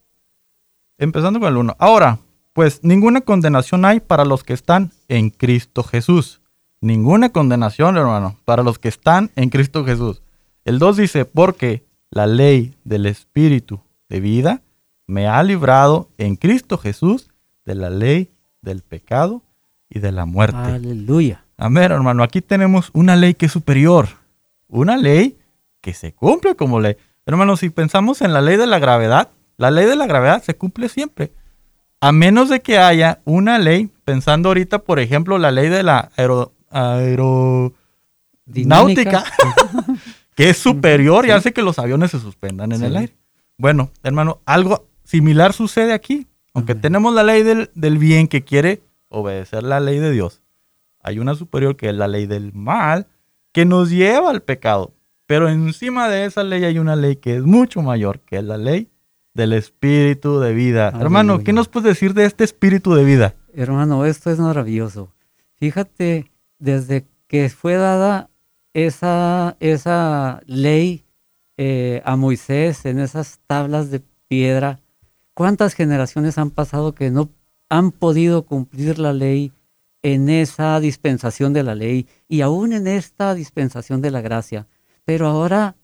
Empezando 1.02 1.40
con 1.40 1.50
el 1.50 1.58
1. 1.58 1.78
Ahora, 1.80 2.20
pues 2.54 2.82
ninguna 2.84 3.22
condenación 3.22 3.86
hay 3.86 4.02
para 4.02 4.24
los 4.24 4.44
que 4.44 4.54
están 4.54 4.92
en 5.08 5.32
Cristo 5.32 5.82
Jesús. 5.82 6.42
Ninguna 6.80 7.30
condenación, 7.30 7.98
hermano, 7.98 8.38
para 8.46 8.62
los 8.62 8.78
que 8.78 8.90
están 8.90 9.32
en 9.36 9.50
Cristo 9.50 9.84
Jesús. 9.84 10.22
El 10.64 10.78
2 10.78 10.98
dice, 10.98 11.26
porque 11.26 11.88
la 12.12 12.28
ley 12.28 12.76
del 12.84 13.08
Espíritu 13.08 13.82
de 14.10 14.20
vida 14.20 14.62
me 15.08 15.28
ha 15.28 15.42
librado 15.42 16.10
en 16.20 16.36
Cristo 16.36 16.78
Jesús 16.78 17.32
de 17.66 17.74
la 17.74 17.90
ley 17.90 18.30
del 18.62 18.84
pecado 18.84 19.42
y 19.90 20.02
de 20.02 20.12
la 20.12 20.26
muerte. 20.26 20.56
Aleluya. 20.56 21.46
Amén, 21.58 21.92
hermano. 21.92 22.22
Aquí 22.22 22.44
tenemos 22.44 22.92
una 22.94 23.16
ley 23.16 23.34
que 23.34 23.48
es 23.48 23.52
superior. 23.52 24.08
Una 24.68 24.98
ley 24.98 25.36
que 25.82 25.96
se 25.96 26.14
cumple 26.14 26.56
como 26.56 26.80
ley. 26.80 26.96
Hermanos, 27.26 27.62
si 27.62 27.72
pensamos 27.72 28.22
en 28.22 28.34
la 28.34 28.42
ley 28.42 28.58
de 28.58 28.68
la 28.68 28.78
gravedad, 28.78 29.30
la 29.62 29.70
ley 29.70 29.86
de 29.86 29.96
la 29.96 30.08
gravedad 30.08 30.42
se 30.42 30.56
cumple 30.56 30.90
siempre. 30.90 31.32
A 32.00 32.12
menos 32.12 32.50
de 32.50 32.62
que 32.62 32.80
haya 32.80 33.20
una 33.26 33.60
ley, 33.60 33.92
pensando 34.06 34.50
ahorita, 34.50 34.80
por 34.80 35.00
ejemplo, 35.00 35.38
la 35.38 35.52
ley 35.52 35.70
de 35.70 35.84
la 35.84 36.10
aero, 36.18 36.52
aeronáutica, 36.72 39.24
que 40.36 40.50
es 40.50 40.58
superior 40.58 41.28
y 41.28 41.30
hace 41.30 41.54
que 41.54 41.62
los 41.62 41.78
aviones 41.78 42.10
se 42.10 42.20
suspendan 42.20 42.72
en 42.72 42.84
el 42.84 42.98
aire. 42.98 43.16
Bueno, 43.56 43.92
hermano, 44.02 44.42
algo 44.46 44.88
similar 45.04 45.54
sucede 45.54 45.94
aquí. 45.94 46.26
Aunque 46.56 46.74
tenemos 46.74 47.14
la 47.14 47.22
ley 47.22 47.44
del, 47.44 47.70
del, 47.76 48.00
bien 48.00 48.28
que 48.28 48.44
quiere 48.44 48.82
obedecer 49.10 49.62
la 49.62 49.80
ley 49.80 50.00
de 50.00 50.10
Dios, 50.10 50.42
hay 51.02 51.20
una 51.20 51.36
superior 51.36 51.76
que 51.76 51.90
es 51.90 51.96
la 51.96 52.08
ley 52.08 52.26
del 52.26 52.52
mal 52.54 53.06
que 53.52 53.66
nos 53.66 53.92
lleva 53.92 54.32
al 54.32 54.42
pecado. 54.42 54.96
Pero 55.28 55.50
encima 55.50 56.10
de 56.10 56.26
esa 56.26 56.44
ley 56.44 56.64
hay 56.64 56.80
una 56.80 56.96
ley 56.96 57.18
que 57.18 57.36
es 57.36 57.44
mucho 57.44 57.84
mayor, 57.84 58.22
que 58.22 58.38
es 58.38 58.44
la 58.44 58.58
ley 58.58 58.88
del 59.34 59.54
espíritu 59.54 60.40
de 60.40 60.54
vida. 60.54 60.94
Hermano, 61.00 61.44
¿qué 61.44 61.54
nos 61.54 61.68
puedes 61.68 61.88
decir 61.90 62.14
de 62.14 62.26
este 62.26 62.44
espíritu 62.44 62.94
de 62.94 63.04
vida? 63.04 63.36
Hermano, 63.54 64.06
esto 64.06 64.32
es 64.32 64.40
maravilloso. 64.40 65.14
Fíjate, 65.56 66.32
desde 66.60 67.06
que 67.28 67.50
fue 67.50 67.76
dada 67.76 68.30
esa, 68.74 69.56
esa 69.60 70.42
ley 70.46 71.06
eh, 71.58 72.02
a 72.06 72.16
Moisés 72.16 72.86
en 72.86 73.00
esas 73.00 73.40
tablas 73.48 73.92
de 73.92 74.02
piedra, 74.28 74.80
¿cuántas 75.34 75.74
generaciones 75.74 76.38
han 76.38 76.52
pasado 76.52 76.94
que 76.94 77.12
no 77.12 77.30
han 77.70 77.92
podido 77.92 78.46
cumplir 78.46 79.00
la 79.00 79.14
ley 79.14 79.54
en 80.02 80.30
esa 80.30 80.80
dispensación 80.80 81.54
de 81.54 81.64
la 81.64 81.76
ley 81.76 82.08
y 82.28 82.42
aún 82.42 82.74
en 82.74 82.88
esta 82.88 83.34
dispensación 83.34 84.02
de 84.02 84.12
la 84.12 84.22
gracia? 84.22 84.68
Pero 85.06 85.28
ahora 85.28 85.76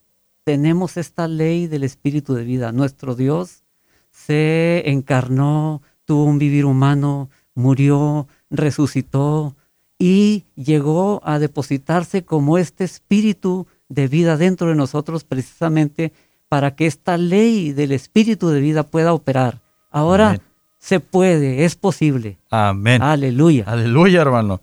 tenemos 0.47 0.95
esta 0.95 1.27
ley 1.27 1.67
del 1.67 1.83
espíritu 1.83 2.33
de 2.33 2.45
vida. 2.45 2.71
Nuestro 2.71 3.15
Dios 3.15 3.63
se 4.11 4.81
encarnó, 4.85 5.81
tuvo 6.05 6.23
un 6.23 6.39
vivir 6.39 6.63
humano, 6.63 7.29
murió, 7.53 8.29
resucitó 8.49 9.57
y 9.99 10.45
llegó 10.55 11.19
a 11.25 11.39
depositarse 11.39 12.23
como 12.23 12.57
este 12.57 12.85
espíritu 12.85 13.67
de 13.89 14.07
vida 14.07 14.37
dentro 14.37 14.69
de 14.69 14.75
nosotros 14.75 15.25
precisamente 15.25 16.13
para 16.47 16.77
que 16.77 16.85
esta 16.85 17.17
ley 17.17 17.73
del 17.73 17.91
espíritu 17.91 18.47
de 18.47 18.61
vida 18.61 18.83
pueda 18.83 19.13
operar. 19.13 19.59
Ahora 19.91 20.39
se 20.77 21.01
puede, 21.01 21.65
es 21.65 21.75
posible. 21.75 22.37
Amén. 22.49 23.01
Aleluya. 23.01 23.65
Aleluya, 23.67 24.21
hermano. 24.21 24.61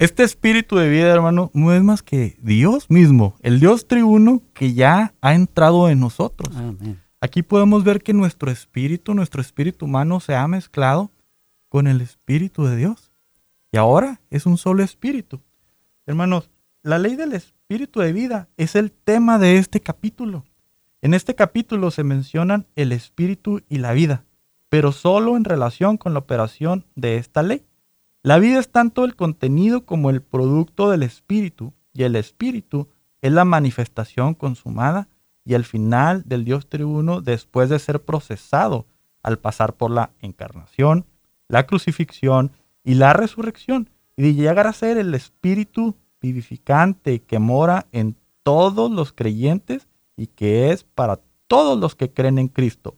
Este 0.00 0.22
espíritu 0.22 0.76
de 0.76 0.88
vida, 0.88 1.12
hermano, 1.12 1.50
no 1.52 1.74
es 1.74 1.82
más 1.82 2.02
que 2.02 2.38
Dios 2.40 2.88
mismo, 2.88 3.36
el 3.42 3.60
Dios 3.60 3.86
triuno 3.86 4.40
que 4.54 4.72
ya 4.72 5.12
ha 5.20 5.34
entrado 5.34 5.90
en 5.90 6.00
nosotros. 6.00 6.56
Aquí 7.20 7.42
podemos 7.42 7.84
ver 7.84 8.02
que 8.02 8.14
nuestro 8.14 8.50
espíritu, 8.50 9.12
nuestro 9.12 9.42
espíritu 9.42 9.84
humano 9.84 10.18
se 10.20 10.34
ha 10.34 10.48
mezclado 10.48 11.10
con 11.68 11.86
el 11.86 12.00
espíritu 12.00 12.64
de 12.64 12.76
Dios. 12.76 13.12
Y 13.72 13.76
ahora 13.76 14.22
es 14.30 14.46
un 14.46 14.56
solo 14.56 14.82
espíritu. 14.82 15.42
Hermanos, 16.06 16.48
la 16.82 16.98
ley 16.98 17.14
del 17.14 17.34
espíritu 17.34 18.00
de 18.00 18.14
vida 18.14 18.48
es 18.56 18.76
el 18.76 18.92
tema 18.92 19.38
de 19.38 19.58
este 19.58 19.80
capítulo. 19.80 20.46
En 21.02 21.12
este 21.12 21.34
capítulo 21.34 21.90
se 21.90 22.04
mencionan 22.04 22.66
el 22.74 22.92
espíritu 22.92 23.60
y 23.68 23.76
la 23.76 23.92
vida, 23.92 24.24
pero 24.70 24.92
solo 24.92 25.36
en 25.36 25.44
relación 25.44 25.98
con 25.98 26.14
la 26.14 26.20
operación 26.20 26.86
de 26.94 27.18
esta 27.18 27.42
ley. 27.42 27.66
La 28.22 28.38
vida 28.38 28.58
es 28.58 28.68
tanto 28.68 29.04
el 29.04 29.16
contenido 29.16 29.86
como 29.86 30.10
el 30.10 30.20
producto 30.20 30.90
del 30.90 31.02
espíritu, 31.02 31.72
y 31.94 32.02
el 32.02 32.16
espíritu 32.16 32.88
es 33.22 33.32
la 33.32 33.46
manifestación 33.46 34.34
consumada 34.34 35.08
y 35.42 35.54
el 35.54 35.64
final 35.64 36.22
del 36.26 36.44
Dios 36.44 36.68
tribuno 36.68 37.22
después 37.22 37.70
de 37.70 37.78
ser 37.78 38.02
procesado 38.02 38.86
al 39.22 39.38
pasar 39.38 39.74
por 39.74 39.90
la 39.90 40.10
encarnación, 40.20 41.06
la 41.48 41.66
crucifixión 41.66 42.52
y 42.84 42.94
la 42.94 43.14
resurrección, 43.14 43.88
y 44.16 44.22
de 44.22 44.34
llegar 44.34 44.66
a 44.66 44.74
ser 44.74 44.98
el 44.98 45.14
espíritu 45.14 45.96
vivificante 46.20 47.20
que 47.20 47.38
mora 47.38 47.86
en 47.90 48.16
todos 48.42 48.90
los 48.90 49.14
creyentes 49.14 49.88
y 50.14 50.26
que 50.26 50.72
es 50.72 50.84
para 50.84 51.20
todos 51.46 51.78
los 51.78 51.94
que 51.94 52.10
creen 52.10 52.38
en 52.38 52.48
Cristo. 52.48 52.96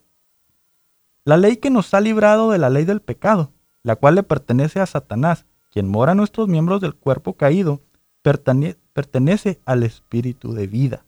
La 1.25 1.37
ley 1.37 1.59
que 1.59 1.71
nos 1.71 1.95
ha 1.95 2.01
librado 2.01 2.51
de 2.51 2.59
la 2.59 2.71
ley 2.71 2.85
del 2.85 3.01
pecado 3.01 3.53
la 3.83 3.97
cual 3.97 4.15
le 4.15 4.23
pertenece 4.23 4.81
a 4.81 4.87
Satanás, 4.87 5.47
quien 5.71 5.89
mora 5.89 6.13
en 6.13 6.19
nuestros 6.19 6.49
miembros 6.49 6.81
del 6.81 6.95
cuerpo 6.95 7.35
caído, 7.35 7.81
pertenece 8.23 9.61
al 9.65 9.83
espíritu 9.83 10.53
de 10.53 10.67
vida. 10.67 11.05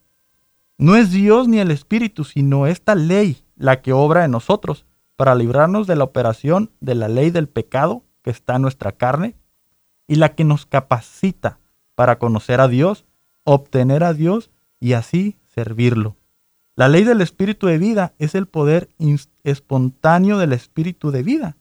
No 0.77 0.97
es 0.97 1.13
Dios 1.13 1.47
ni 1.47 1.61
el 1.61 1.71
espíritu, 1.71 2.25
sino 2.25 2.67
esta 2.67 2.95
ley 2.95 3.45
la 3.57 3.83
que 3.83 3.93
obra 3.93 4.25
en 4.25 4.33
nosotros 4.33 4.87
para 5.17 5.37
librarnos 5.37 5.87
de 5.87 5.95
la 5.95 6.05
operación 6.05 6.73
de 6.81 6.97
la 6.97 7.09
ley 7.09 7.31
del 7.31 7.49
pecado 7.49 8.03
que 8.23 8.31
está 8.31 8.57
en 8.57 8.63
nuestra 8.63 8.93
carne 8.93 9.37
y 10.09 10.17
la 10.17 10.35
que 10.35 10.45
nos 10.45 10.67
capacita 10.67 11.61
para 11.95 12.19
conocer 12.19 12.61
a 12.61 12.67
Dios, 12.67 13.05
obtener 13.45 14.03
a 14.03 14.13
Dios 14.13 14.51
y 14.81 14.95
así 14.95 15.39
servirlo. 15.55 16.17
La 16.75 16.89
ley 16.89 17.05
del 17.05 17.21
espíritu 17.21 17.69
de 17.69 17.79
vida 17.79 18.15
es 18.19 18.35
el 18.35 18.49
poder 18.49 18.91
espontáneo 19.45 20.39
del 20.39 20.53
espíritu 20.53 21.13
de 21.13 21.23
vida 21.23 21.57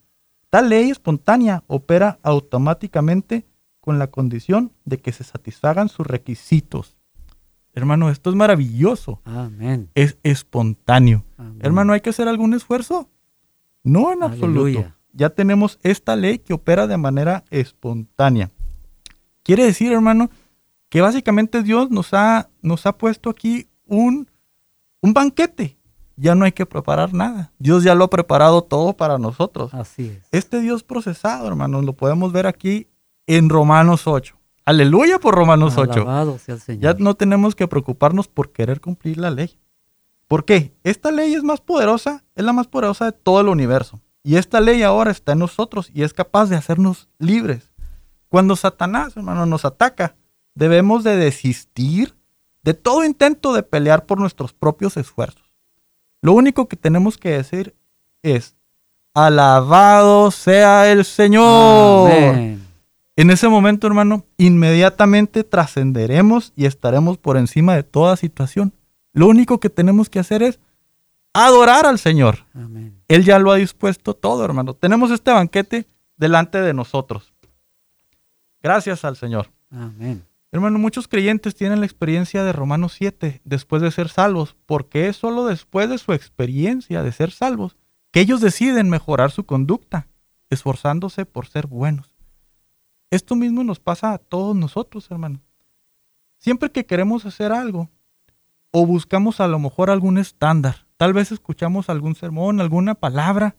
Tal 0.54 0.68
ley 0.68 0.88
espontánea 0.88 1.64
opera 1.66 2.20
automáticamente 2.22 3.44
con 3.80 3.98
la 3.98 4.06
condición 4.06 4.70
de 4.84 4.98
que 4.98 5.10
se 5.10 5.24
satisfagan 5.24 5.88
sus 5.88 6.06
requisitos. 6.06 6.96
Hermano, 7.72 8.08
esto 8.08 8.30
es 8.30 8.36
maravilloso. 8.36 9.20
Amén. 9.24 9.90
Es 9.96 10.16
espontáneo. 10.22 11.24
Hermano, 11.58 11.92
¿hay 11.92 12.02
que 12.02 12.10
hacer 12.10 12.28
algún 12.28 12.54
esfuerzo? 12.54 13.10
No 13.82 14.12
en 14.12 14.22
absoluto. 14.22 14.94
Ya 15.12 15.30
tenemos 15.30 15.80
esta 15.82 16.14
ley 16.14 16.38
que 16.38 16.54
opera 16.54 16.86
de 16.86 16.98
manera 16.98 17.42
espontánea. 17.50 18.52
Quiere 19.42 19.64
decir, 19.64 19.90
hermano, 19.90 20.30
que 20.88 21.00
básicamente 21.00 21.64
Dios 21.64 21.90
nos 21.90 22.14
ha, 22.14 22.48
nos 22.62 22.86
ha 22.86 22.96
puesto 22.96 23.28
aquí 23.28 23.66
un, 23.86 24.30
un 25.00 25.14
banquete 25.14 25.73
ya 26.16 26.34
no 26.34 26.44
hay 26.44 26.52
que 26.52 26.66
preparar 26.66 27.12
nada. 27.12 27.52
Dios 27.58 27.84
ya 27.84 27.94
lo 27.94 28.04
ha 28.04 28.10
preparado 28.10 28.62
todo 28.62 28.94
para 28.94 29.18
nosotros. 29.18 29.72
Así 29.74 30.08
es. 30.08 30.28
Este 30.32 30.60
Dios 30.60 30.82
procesado, 30.82 31.46
hermanos, 31.46 31.84
lo 31.84 31.92
podemos 31.94 32.32
ver 32.32 32.46
aquí 32.46 32.88
en 33.26 33.48
Romanos 33.48 34.06
8. 34.06 34.36
Aleluya 34.64 35.18
por 35.18 35.34
Romanos 35.34 35.76
Alabado 35.76 36.32
8. 36.34 36.44
Sea 36.44 36.54
el 36.54 36.60
Señor. 36.60 36.82
Ya 36.82 36.94
no 36.98 37.14
tenemos 37.14 37.54
que 37.54 37.68
preocuparnos 37.68 38.28
por 38.28 38.52
querer 38.52 38.80
cumplir 38.80 39.18
la 39.18 39.30
ley. 39.30 39.58
¿Por 40.26 40.44
qué? 40.44 40.72
Esta 40.84 41.10
ley 41.10 41.34
es 41.34 41.42
más 41.42 41.60
poderosa, 41.60 42.24
es 42.34 42.44
la 42.44 42.52
más 42.52 42.66
poderosa 42.66 43.06
de 43.06 43.12
todo 43.12 43.40
el 43.40 43.48
universo. 43.48 44.00
Y 44.22 44.36
esta 44.36 44.60
ley 44.60 44.82
ahora 44.82 45.10
está 45.10 45.32
en 45.32 45.40
nosotros 45.40 45.90
y 45.92 46.02
es 46.02 46.14
capaz 46.14 46.46
de 46.46 46.56
hacernos 46.56 47.08
libres. 47.18 47.70
Cuando 48.30 48.56
Satanás, 48.56 49.16
hermano, 49.16 49.44
nos 49.44 49.66
ataca, 49.66 50.16
debemos 50.54 51.04
de 51.04 51.16
desistir 51.16 52.16
de 52.62 52.72
todo 52.72 53.04
intento 53.04 53.52
de 53.52 53.62
pelear 53.62 54.06
por 54.06 54.18
nuestros 54.18 54.54
propios 54.54 54.96
esfuerzos. 54.96 55.43
Lo 56.24 56.32
único 56.32 56.68
que 56.68 56.76
tenemos 56.76 57.18
que 57.18 57.32
decir 57.32 57.74
es, 58.22 58.56
alabado 59.12 60.30
sea 60.30 60.90
el 60.90 61.04
Señor. 61.04 62.10
En 62.10 63.30
ese 63.30 63.46
momento, 63.46 63.86
hermano, 63.86 64.24
inmediatamente 64.38 65.44
trascenderemos 65.44 66.54
y 66.56 66.64
estaremos 66.64 67.18
por 67.18 67.36
encima 67.36 67.76
de 67.76 67.82
toda 67.82 68.16
situación. 68.16 68.72
Lo 69.12 69.28
único 69.28 69.60
que 69.60 69.68
tenemos 69.68 70.08
que 70.08 70.18
hacer 70.18 70.42
es 70.42 70.58
adorar 71.34 71.84
al 71.84 71.98
Señor. 71.98 72.38
Él 73.06 73.22
ya 73.26 73.38
lo 73.38 73.52
ha 73.52 73.56
dispuesto 73.56 74.14
todo, 74.14 74.46
hermano. 74.46 74.72
Tenemos 74.72 75.10
este 75.10 75.30
banquete 75.30 75.86
delante 76.16 76.58
de 76.62 76.72
nosotros. 76.72 77.34
Gracias 78.62 79.04
al 79.04 79.16
Señor. 79.16 79.50
Amén. 79.70 80.24
Hermano, 80.54 80.78
muchos 80.78 81.08
creyentes 81.08 81.56
tienen 81.56 81.80
la 81.80 81.86
experiencia 81.86 82.44
de 82.44 82.52
Romanos 82.52 82.92
7 82.92 83.40
después 83.42 83.82
de 83.82 83.90
ser 83.90 84.08
salvos, 84.08 84.56
porque 84.66 85.08
es 85.08 85.16
solo 85.16 85.46
después 85.46 85.90
de 85.90 85.98
su 85.98 86.12
experiencia 86.12 87.02
de 87.02 87.10
ser 87.10 87.32
salvos 87.32 87.76
que 88.12 88.20
ellos 88.20 88.40
deciden 88.40 88.88
mejorar 88.88 89.32
su 89.32 89.46
conducta, 89.46 90.06
esforzándose 90.50 91.26
por 91.26 91.48
ser 91.48 91.66
buenos. 91.66 92.14
Esto 93.10 93.34
mismo 93.34 93.64
nos 93.64 93.80
pasa 93.80 94.12
a 94.12 94.18
todos 94.18 94.54
nosotros, 94.54 95.10
hermano. 95.10 95.40
Siempre 96.38 96.70
que 96.70 96.86
queremos 96.86 97.26
hacer 97.26 97.50
algo, 97.50 97.90
o 98.70 98.86
buscamos 98.86 99.40
a 99.40 99.48
lo 99.48 99.58
mejor 99.58 99.90
algún 99.90 100.18
estándar, 100.18 100.86
tal 100.96 101.14
vez 101.14 101.32
escuchamos 101.32 101.88
algún 101.88 102.14
sermón, 102.14 102.60
alguna 102.60 102.94
palabra 102.94 103.56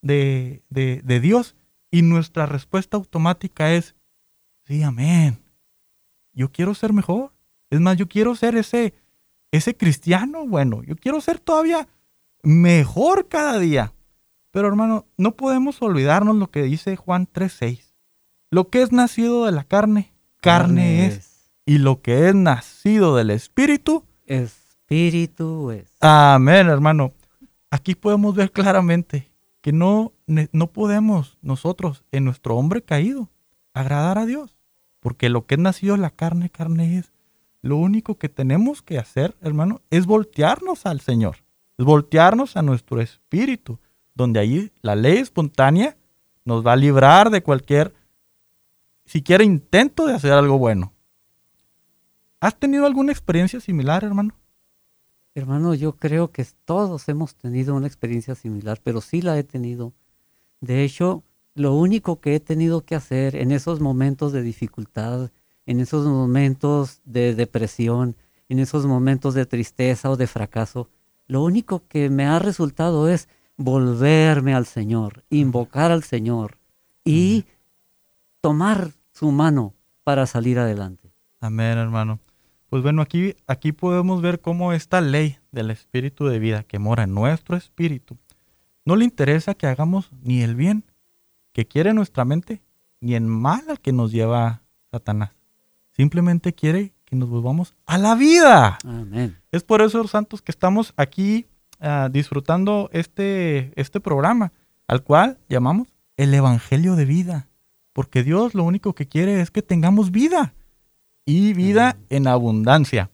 de, 0.00 0.62
de, 0.70 1.02
de 1.04 1.20
Dios, 1.20 1.54
y 1.90 2.00
nuestra 2.00 2.46
respuesta 2.46 2.96
automática 2.96 3.74
es, 3.74 3.94
sí, 4.64 4.82
amén 4.82 5.49
yo 6.40 6.50
quiero 6.50 6.74
ser 6.74 6.94
mejor. 6.94 7.32
Es 7.68 7.80
más, 7.80 7.98
yo 7.98 8.08
quiero 8.08 8.34
ser 8.34 8.56
ese, 8.56 8.94
ese 9.52 9.76
cristiano 9.76 10.46
bueno. 10.46 10.82
Yo 10.82 10.96
quiero 10.96 11.20
ser 11.20 11.38
todavía 11.38 11.86
mejor 12.42 13.28
cada 13.28 13.58
día. 13.58 13.92
Pero 14.50 14.68
hermano, 14.68 15.06
no 15.18 15.32
podemos 15.36 15.80
olvidarnos 15.82 16.36
lo 16.36 16.50
que 16.50 16.62
dice 16.62 16.96
Juan 16.96 17.28
3:6. 17.30 17.94
Lo 18.50 18.70
que 18.70 18.80
es 18.80 18.90
nacido 18.90 19.44
de 19.44 19.52
la 19.52 19.64
carne, 19.64 20.14
carne, 20.40 21.06
es. 21.06 21.52
Y 21.66 21.76
lo 21.76 22.00
que 22.00 22.28
es 22.28 22.34
nacido 22.34 23.14
del 23.14 23.30
espíritu, 23.30 24.04
espíritu, 24.24 24.70
espíritu 24.90 25.70
es. 25.72 25.92
Amén, 26.00 26.68
hermano. 26.68 27.12
Aquí 27.70 27.94
podemos 27.94 28.34
ver 28.34 28.50
claramente 28.50 29.30
que 29.60 29.72
no, 29.72 30.14
no 30.26 30.72
podemos 30.72 31.38
nosotros, 31.42 32.02
en 32.10 32.24
nuestro 32.24 32.56
hombre 32.56 32.82
caído, 32.82 33.28
agradar 33.74 34.18
a 34.18 34.24
Dios. 34.24 34.59
Porque 35.00 35.28
lo 35.28 35.46
que 35.46 35.56
es 35.56 35.60
nacido 35.60 35.96
la 35.96 36.10
carne, 36.10 36.50
carne 36.50 36.98
es. 36.98 37.12
Lo 37.62 37.76
único 37.76 38.16
que 38.16 38.28
tenemos 38.28 38.82
que 38.82 38.98
hacer, 38.98 39.36
hermano, 39.40 39.82
es 39.90 40.06
voltearnos 40.06 40.86
al 40.86 41.00
Señor. 41.00 41.38
Es 41.76 41.84
voltearnos 41.84 42.56
a 42.56 42.62
nuestro 42.62 43.00
espíritu, 43.00 43.78
donde 44.14 44.40
ahí 44.40 44.72
la 44.82 44.94
ley 44.94 45.18
espontánea 45.18 45.96
nos 46.44 46.66
va 46.66 46.72
a 46.72 46.76
librar 46.76 47.30
de 47.30 47.42
cualquier, 47.42 47.94
siquiera 49.04 49.44
intento 49.44 50.06
de 50.06 50.14
hacer 50.14 50.32
algo 50.32 50.58
bueno. 50.58 50.92
¿Has 52.40 52.58
tenido 52.58 52.86
alguna 52.86 53.12
experiencia 53.12 53.60
similar, 53.60 54.04
hermano? 54.04 54.34
Hermano, 55.34 55.74
yo 55.74 55.92
creo 55.92 56.32
que 56.32 56.46
todos 56.64 57.08
hemos 57.08 57.34
tenido 57.34 57.74
una 57.74 57.86
experiencia 57.86 58.34
similar, 58.34 58.80
pero 58.82 59.00
sí 59.00 59.22
la 59.22 59.38
he 59.38 59.44
tenido. 59.44 59.92
De 60.60 60.82
hecho, 60.84 61.22
lo 61.60 61.74
único 61.74 62.20
que 62.20 62.34
he 62.34 62.40
tenido 62.40 62.86
que 62.86 62.94
hacer 62.94 63.36
en 63.36 63.52
esos 63.52 63.80
momentos 63.80 64.32
de 64.32 64.40
dificultad, 64.40 65.30
en 65.66 65.80
esos 65.80 66.06
momentos 66.06 67.02
de 67.04 67.34
depresión, 67.34 68.16
en 68.48 68.60
esos 68.60 68.86
momentos 68.86 69.34
de 69.34 69.44
tristeza 69.44 70.08
o 70.08 70.16
de 70.16 70.26
fracaso, 70.26 70.88
lo 71.26 71.44
único 71.44 71.86
que 71.86 72.08
me 72.08 72.24
ha 72.24 72.38
resultado 72.38 73.10
es 73.10 73.28
volverme 73.58 74.54
al 74.54 74.64
Señor, 74.64 75.22
invocar 75.28 75.90
al 75.90 76.02
Señor 76.02 76.56
y 77.04 77.44
tomar 78.40 78.92
su 79.12 79.30
mano 79.30 79.74
para 80.02 80.24
salir 80.24 80.58
adelante. 80.58 81.12
Amén, 81.40 81.76
hermano. 81.76 82.20
Pues 82.70 82.82
bueno, 82.82 83.02
aquí, 83.02 83.36
aquí 83.46 83.72
podemos 83.72 84.22
ver 84.22 84.40
cómo 84.40 84.72
esta 84.72 85.02
ley 85.02 85.36
del 85.52 85.70
espíritu 85.70 86.24
de 86.26 86.38
vida 86.38 86.62
que 86.62 86.78
mora 86.78 87.02
en 87.02 87.12
nuestro 87.12 87.54
espíritu 87.54 88.16
no 88.86 88.96
le 88.96 89.04
interesa 89.04 89.54
que 89.54 89.66
hagamos 89.66 90.10
ni 90.22 90.40
el 90.40 90.54
bien 90.54 90.84
que 91.52 91.66
quiere 91.66 91.94
nuestra 91.94 92.24
mente, 92.24 92.62
ni 93.00 93.14
el 93.14 93.24
mal 93.24 93.64
al 93.68 93.80
que 93.80 93.92
nos 93.92 94.12
lleva 94.12 94.62
Satanás. 94.90 95.30
Simplemente 95.92 96.54
quiere 96.54 96.92
que 97.04 97.16
nos 97.16 97.28
volvamos 97.28 97.74
a 97.86 97.98
la 97.98 98.14
vida. 98.14 98.78
Amén. 98.84 99.36
Es 99.50 99.64
por 99.64 99.82
eso, 99.82 100.06
santos, 100.06 100.42
que 100.42 100.52
estamos 100.52 100.92
aquí 100.96 101.46
ah, 101.80 102.08
disfrutando 102.10 102.88
este, 102.92 103.72
este 103.74 104.00
programa, 104.00 104.52
al 104.86 105.02
cual 105.02 105.38
llamamos 105.48 105.88
el 106.16 106.32
Evangelio 106.34 106.96
de 106.96 107.04
vida. 107.04 107.48
Porque 107.92 108.22
Dios 108.22 108.54
lo 108.54 108.64
único 108.64 108.94
que 108.94 109.08
quiere 109.08 109.40
es 109.40 109.50
que 109.50 109.62
tengamos 109.62 110.10
vida 110.10 110.54
y 111.24 111.52
vida 111.52 111.96
en 112.08 112.28
abundancia. 112.28 113.10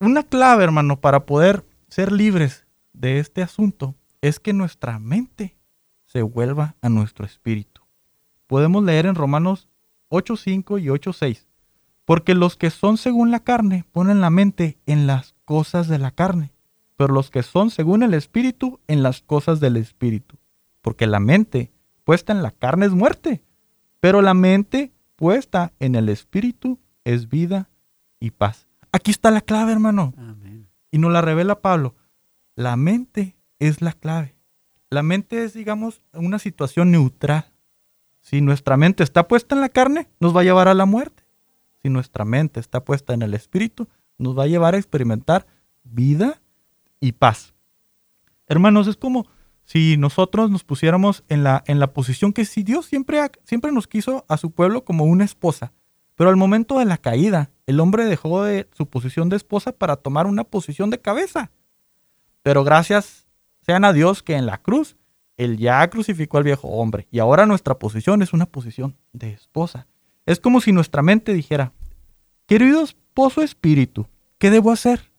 Una 0.00 0.22
clave, 0.22 0.64
hermano, 0.64 1.00
para 1.00 1.26
poder 1.26 1.64
ser 1.88 2.12
libres 2.12 2.66
de 2.92 3.18
este 3.18 3.42
asunto 3.42 3.94
es 4.20 4.40
que 4.40 4.52
nuestra 4.52 4.98
mente 4.98 5.56
se 6.14 6.22
vuelva 6.22 6.76
a 6.80 6.88
nuestro 6.88 7.26
espíritu. 7.26 7.82
Podemos 8.46 8.84
leer 8.84 9.06
en 9.06 9.16
Romanos 9.16 9.68
8.5 10.10 10.80
y 10.80 10.86
8.6. 10.86 11.48
Porque 12.04 12.34
los 12.34 12.56
que 12.56 12.70
son 12.70 12.98
según 12.98 13.32
la 13.32 13.40
carne 13.40 13.84
ponen 13.90 14.20
la 14.20 14.30
mente 14.30 14.78
en 14.86 15.08
las 15.08 15.34
cosas 15.44 15.88
de 15.88 15.98
la 15.98 16.12
carne, 16.12 16.52
pero 16.96 17.12
los 17.12 17.30
que 17.30 17.42
son 17.42 17.70
según 17.70 18.04
el 18.04 18.14
espíritu 18.14 18.78
en 18.86 19.02
las 19.02 19.22
cosas 19.22 19.58
del 19.58 19.76
espíritu. 19.76 20.36
Porque 20.82 21.08
la 21.08 21.18
mente 21.18 21.72
puesta 22.04 22.32
en 22.32 22.42
la 22.42 22.52
carne 22.52 22.86
es 22.86 22.92
muerte, 22.92 23.42
pero 23.98 24.22
la 24.22 24.34
mente 24.34 24.92
puesta 25.16 25.72
en 25.80 25.96
el 25.96 26.08
Espíritu 26.08 26.78
es 27.04 27.28
vida 27.28 27.70
y 28.20 28.30
paz. 28.30 28.68
Aquí 28.92 29.10
está 29.10 29.30
la 29.30 29.40
clave, 29.40 29.72
hermano. 29.72 30.14
Y 30.90 30.98
nos 30.98 31.10
la 31.10 31.22
revela 31.22 31.60
Pablo. 31.60 31.96
La 32.54 32.76
mente 32.76 33.36
es 33.58 33.80
la 33.80 33.92
clave. 33.92 34.33
La 34.94 35.02
mente 35.02 35.42
es, 35.42 35.54
digamos, 35.54 36.02
una 36.12 36.38
situación 36.38 36.92
neutral. 36.92 37.50
Si 38.20 38.40
nuestra 38.40 38.76
mente 38.76 39.02
está 39.02 39.26
puesta 39.26 39.56
en 39.56 39.60
la 39.60 39.68
carne, 39.68 40.08
nos 40.20 40.36
va 40.36 40.42
a 40.42 40.44
llevar 40.44 40.68
a 40.68 40.74
la 40.74 40.86
muerte. 40.86 41.24
Si 41.82 41.88
nuestra 41.88 42.24
mente 42.24 42.60
está 42.60 42.84
puesta 42.84 43.12
en 43.12 43.22
el 43.22 43.34
Espíritu, 43.34 43.88
nos 44.18 44.38
va 44.38 44.44
a 44.44 44.46
llevar 44.46 44.76
a 44.76 44.78
experimentar 44.78 45.48
vida 45.82 46.40
y 47.00 47.10
paz. 47.10 47.54
Hermanos, 48.46 48.86
es 48.86 48.96
como 48.96 49.26
si 49.64 49.96
nosotros 49.96 50.48
nos 50.48 50.62
pusiéramos 50.62 51.24
en 51.28 51.42
la, 51.42 51.64
en 51.66 51.80
la 51.80 51.92
posición 51.92 52.32
que 52.32 52.44
si 52.44 52.62
Dios 52.62 52.86
siempre, 52.86 53.18
siempre 53.42 53.72
nos 53.72 53.88
quiso 53.88 54.24
a 54.28 54.36
su 54.36 54.52
pueblo 54.52 54.84
como 54.84 55.06
una 55.06 55.24
esposa, 55.24 55.72
pero 56.14 56.30
al 56.30 56.36
momento 56.36 56.78
de 56.78 56.84
la 56.84 56.98
caída, 56.98 57.50
el 57.66 57.80
hombre 57.80 58.04
dejó 58.04 58.44
de 58.44 58.68
su 58.76 58.86
posición 58.86 59.28
de 59.28 59.34
esposa 59.34 59.72
para 59.72 59.96
tomar 59.96 60.28
una 60.28 60.44
posición 60.44 60.90
de 60.90 61.00
cabeza. 61.00 61.50
Pero 62.42 62.62
gracias 62.62 63.23
sean 63.64 63.84
a 63.84 63.92
Dios 63.92 64.22
que 64.22 64.36
en 64.36 64.46
la 64.46 64.58
cruz 64.58 64.96
Él 65.36 65.58
ya 65.58 65.88
crucificó 65.90 66.38
al 66.38 66.44
viejo 66.44 66.68
hombre 66.68 67.08
y 67.10 67.18
ahora 67.18 67.46
nuestra 67.46 67.78
posición 67.78 68.22
es 68.22 68.32
una 68.32 68.46
posición 68.46 68.96
de 69.12 69.30
esposa. 69.32 69.86
Es 70.26 70.40
como 70.40 70.60
si 70.60 70.72
nuestra 70.72 71.02
mente 71.02 71.34
dijera, 71.34 71.72
querido 72.46 72.82
esposo 72.82 73.42
espíritu, 73.42 74.06
¿qué 74.38 74.50
debo 74.50 74.70
hacer? 74.70 75.12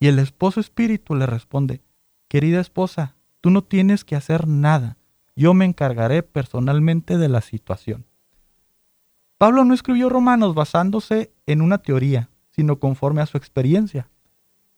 Y 0.00 0.08
el 0.08 0.18
esposo 0.18 0.60
espíritu 0.60 1.14
le 1.14 1.26
responde, 1.26 1.82
querida 2.28 2.60
esposa, 2.60 3.16
Tú 3.44 3.50
no 3.50 3.62
tienes 3.62 4.04
que 4.04 4.16
hacer 4.16 4.48
nada. 4.48 4.96
Yo 5.36 5.52
me 5.52 5.66
encargaré 5.66 6.22
personalmente 6.22 7.18
de 7.18 7.28
la 7.28 7.42
situación. 7.42 8.06
Pablo 9.36 9.66
no 9.66 9.74
escribió 9.74 10.08
Romanos 10.08 10.54
basándose 10.54 11.30
en 11.44 11.60
una 11.60 11.76
teoría, 11.76 12.30
sino 12.52 12.78
conforme 12.78 13.20
a 13.20 13.26
su 13.26 13.36
experiencia. 13.36 14.08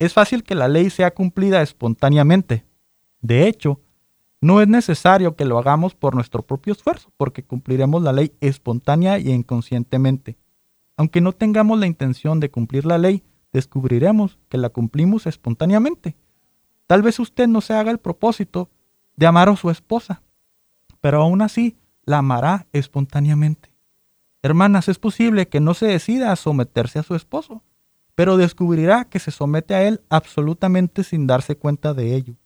Es 0.01 0.15
fácil 0.15 0.43
que 0.43 0.57
la 0.57 0.67
ley 0.67 0.91
sea 0.91 1.15
cumplida 1.15 1.63
espontáneamente. 1.63 2.65
De 3.27 3.49
hecho, 3.49 3.81
no 4.41 4.61
es 4.61 4.69
necesario 4.69 5.35
que 5.35 5.45
lo 5.45 5.59
hagamos 5.59 5.97
por 5.97 6.15
nuestro 6.15 6.43
propio 6.43 6.73
esfuerzo, 6.73 7.11
porque 7.17 7.43
cumpliremos 7.43 8.01
la 8.01 8.13
ley 8.13 8.33
espontánea 8.41 9.19
y 9.19 9.33
inconscientemente. 9.33 10.39
Aunque 10.97 11.21
no 11.21 11.33
tengamos 11.33 11.81
la 11.81 11.89
intención 11.89 12.39
de 12.39 12.53
cumplir 12.53 12.87
la 12.87 12.99
ley, 12.99 13.25
descubriremos 13.53 14.39
que 14.49 14.59
la 14.59 14.69
cumplimos 14.69 15.27
espontáneamente. 15.27 16.15
Tal 16.87 17.03
vez 17.03 17.19
usted 17.19 17.49
no 17.49 17.61
se 17.63 17.75
haga 17.75 17.91
el 17.91 17.99
propósito 17.99 18.71
de 19.17 19.27
amar 19.27 19.49
a 19.49 19.57
su 19.57 19.71
esposa, 19.71 20.23
pero 21.01 21.21
aún 21.21 21.43
así 21.43 21.77
la 22.05 22.19
amará 22.19 22.69
espontáneamente. 22.73 23.73
Hermanas, 24.41 24.89
es 24.89 25.01
posible 25.01 25.49
que 25.49 25.59
no 25.59 25.75
se 25.75 25.87
decida 25.87 26.31
a 26.31 26.37
someterse 26.37 27.01
a 27.01 27.03
su 27.03 27.17
esposo, 27.17 27.65
pero 28.15 28.37
descubrirá 28.37 29.07
que 29.07 29.19
se 29.19 29.33
somete 29.33 29.75
a 29.75 29.83
él 29.83 30.01
absolutamente 30.11 31.03
sin 31.03 31.27
darse 31.27 31.57
cuenta 31.57 31.93
de 31.93 32.15
ello. 32.15 32.37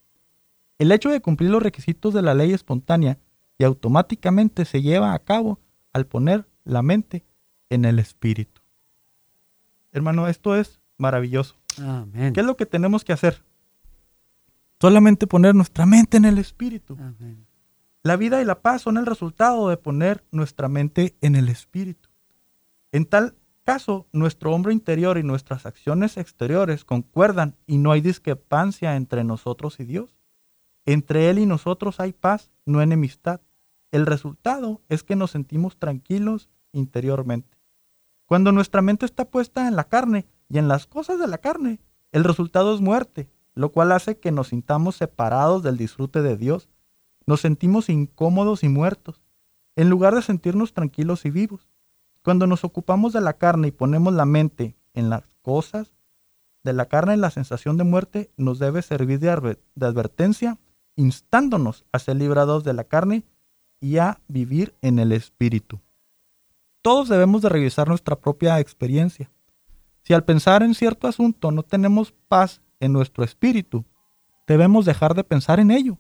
El 0.81 0.93
hecho 0.93 1.11
de 1.11 1.21
cumplir 1.21 1.51
los 1.51 1.63
requisitos 1.63 2.15
de 2.15 2.23
la 2.23 2.33
ley 2.33 2.55
espontánea 2.55 3.19
y 3.59 3.65
automáticamente 3.65 4.65
se 4.65 4.81
lleva 4.81 5.13
a 5.13 5.19
cabo 5.19 5.61
al 5.93 6.07
poner 6.07 6.49
la 6.65 6.81
mente 6.81 7.27
en 7.69 7.85
el 7.85 7.99
espíritu. 7.99 8.63
Hermano, 9.93 10.27
esto 10.27 10.57
es 10.57 10.81
maravilloso. 10.97 11.57
¿Qué 12.33 12.41
es 12.41 12.47
lo 12.47 12.57
que 12.57 12.65
tenemos 12.65 13.05
que 13.05 13.13
hacer? 13.13 13.45
Solamente 14.81 15.27
poner 15.27 15.55
nuestra 15.55 15.85
mente 15.85 16.17
en 16.17 16.25
el 16.25 16.39
Espíritu. 16.39 16.97
La 18.03 18.17
vida 18.17 18.41
y 18.41 18.47
la 18.47 18.63
paz 18.63 18.81
son 18.81 18.97
el 18.97 19.05
resultado 19.05 19.69
de 19.69 19.77
poner 19.77 20.25
nuestra 20.31 20.69
mente 20.69 21.15
en 21.21 21.37
el 21.37 21.51
Espíritu. 21.51 22.09
En 22.91 23.05
tal 23.05 23.37
caso, 23.65 24.07
nuestro 24.13 24.55
hombre 24.55 24.73
interior 24.73 25.19
y 25.19 25.25
nuestras 25.25 25.67
acciones 25.67 26.17
exteriores 26.17 26.87
concuerdan 26.87 27.57
y 27.67 27.77
no 27.77 27.93
hay 27.93 28.01
discrepancia 28.01 28.97
entre 28.97 29.25
nosotros 29.25 29.79
y 29.79 29.85
Dios. 29.85 30.20
Entre 30.91 31.31
Él 31.31 31.39
y 31.39 31.47
nosotros 31.47 32.01
hay 32.01 32.13
paz, 32.13 32.51
no 32.67 32.83
enemistad. 32.83 33.41
El 33.93 34.07
resultado 34.07 34.81
es 34.89 35.05
que 35.05 35.15
nos 35.15 35.31
sentimos 35.31 35.79
tranquilos 35.79 36.49
interiormente. 36.73 37.57
Cuando 38.27 38.51
nuestra 38.51 38.83
mente 38.83 39.07
está 39.07 39.25
puesta 39.25 39.69
en 39.69 39.77
la 39.77 39.85
carne 39.85 40.27
y 40.49 40.59
en 40.59 40.67
las 40.67 40.89
cosas 40.89 41.21
de 41.21 41.29
la 41.29 41.39
carne, 41.39 41.79
el 42.11 42.25
resultado 42.25 42.75
es 42.75 42.81
muerte, 42.81 43.31
lo 43.55 43.71
cual 43.71 43.93
hace 43.93 44.19
que 44.19 44.33
nos 44.33 44.49
sintamos 44.49 44.97
separados 44.97 45.63
del 45.63 45.77
disfrute 45.77 46.23
de 46.23 46.37
Dios. 46.37 46.69
Nos 47.25 47.41
sentimos 47.41 47.89
incómodos 47.89 48.65
y 48.65 48.69
muertos, 48.69 49.23
en 49.77 49.91
lugar 49.91 50.17
de 50.17 50.23
sentirnos 50.23 50.75
tranquilos 50.75 51.25
y 51.25 51.31
vivos. 51.31 51.69
Cuando 52.25 52.49
nos 52.49 52.65
ocupamos 52.65 53.13
de 53.13 53.21
la 53.21 53.35
carne 53.35 53.69
y 53.69 53.71
ponemos 53.71 54.13
la 54.13 54.25
mente 54.25 54.77
en 54.95 55.09
las 55.09 55.23
cosas 55.41 55.93
de 56.65 56.73
la 56.73 56.87
carne, 56.87 57.17
la 57.17 57.31
sensación 57.31 57.77
de 57.77 57.85
muerte 57.85 58.33
nos 58.37 58.59
debe 58.59 58.83
servir 58.83 59.21
de, 59.21 59.31
advertencia, 59.31 60.59
instándonos 61.01 61.85
a 61.93 61.99
ser 61.99 62.17
librados 62.17 62.63
de 62.63 62.75
la 62.75 62.85
carne 62.85 63.25
y 63.81 63.97
a 63.97 64.21
vivir 64.29 64.75
en 64.83 64.99
el 64.99 65.13
Espíritu. 65.13 65.81
Todos 66.83 67.09
debemos 67.09 67.43
de 67.43 67.49
revisar 67.49 67.89
nuestra 67.89 68.17
propia 68.17 68.61
experiencia. 68.61 69.31
Si 70.03 70.13
al 70.13 70.25
pensar 70.25 70.63
en 70.63 70.75
cierto 70.75 71.09
asunto 71.09 71.51
no 71.51 71.63
tenemos 71.63 72.13
paz 72.29 72.61
en 72.81 72.93
nuestro 72.93 73.25
espíritu, 73.25 73.85
debemos 74.47 74.85
dejar 74.85 75.15
de 75.15 75.25
pensar 75.25 75.61
en 75.61 75.71
ello. 75.71 75.99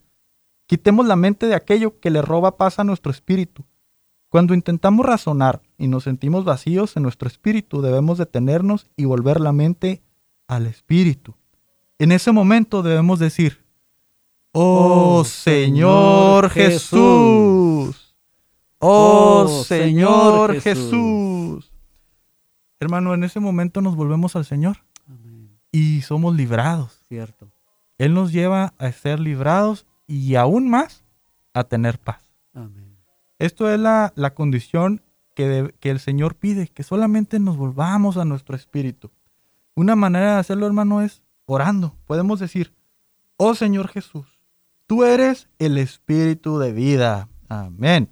Quitemos 0.66 1.06
la 1.06 1.16
mente 1.16 1.46
de 1.46 1.54
aquello 1.54 1.98
que 1.98 2.10
le 2.10 2.22
roba 2.22 2.56
paz 2.56 2.78
a 2.78 2.84
nuestro 2.84 3.10
espíritu. 3.10 3.64
Cuando 4.28 4.54
intentamos 4.54 5.04
razonar 5.04 5.62
y 5.76 5.88
nos 5.88 6.04
sentimos 6.04 6.44
vacíos 6.44 6.96
en 6.96 7.02
nuestro 7.02 7.26
espíritu, 7.26 7.82
debemos 7.82 8.18
detenernos 8.18 8.88
y 8.96 9.04
volver 9.04 9.40
la 9.40 9.52
mente 9.52 10.02
al 10.46 10.66
Espíritu. 10.66 11.34
En 11.98 12.12
ese 12.12 12.32
momento 12.32 12.82
debemos 12.82 13.18
decir, 13.18 13.64
Oh, 14.52 15.20
oh 15.20 15.24
Señor 15.24 16.50
Jesús. 16.50 18.16
Oh, 18.78 19.44
oh 19.44 19.64
Señor 19.64 20.60
Jesús. 20.60 21.72
Hermano, 22.80 23.14
en 23.14 23.22
ese 23.22 23.38
momento 23.38 23.80
nos 23.80 23.94
volvemos 23.94 24.34
al 24.34 24.44
Señor 24.44 24.78
y 25.70 26.00
somos 26.00 26.34
librados. 26.34 27.04
Cierto. 27.08 27.52
Él 27.98 28.14
nos 28.14 28.32
lleva 28.32 28.74
a 28.78 28.90
ser 28.90 29.20
librados 29.20 29.86
y 30.08 30.34
aún 30.34 30.68
más 30.68 31.04
a 31.54 31.64
tener 31.64 31.98
paz. 31.98 32.24
Esto 33.38 33.72
es 33.72 33.78
la, 33.78 34.12
condición 34.34 35.02
que, 35.36 35.72
que, 35.78 35.90
el 35.90 36.00
Señor 36.00 36.34
pide, 36.34 36.68
que 36.68 36.82
solamente 36.82 37.38
nos 37.38 37.56
volvamos 37.56 38.16
a 38.16 38.24
nuestro 38.24 38.56
espíritu. 38.56 39.12
Una 39.76 39.94
manera 39.94 40.34
de 40.34 40.40
hacerlo, 40.40 40.66
hermano, 40.66 41.02
es 41.02 41.22
orando. 41.46 41.94
Podemos 42.06 42.40
decir, 42.40 42.74
oh 43.36 43.54
Señor 43.54 43.88
Jesús, 43.88 44.39
tú 44.90 45.04
eres 45.04 45.48
el 45.60 45.78
espíritu 45.78 46.58
de 46.58 46.72
vida. 46.72 47.28
Amén. 47.48 48.10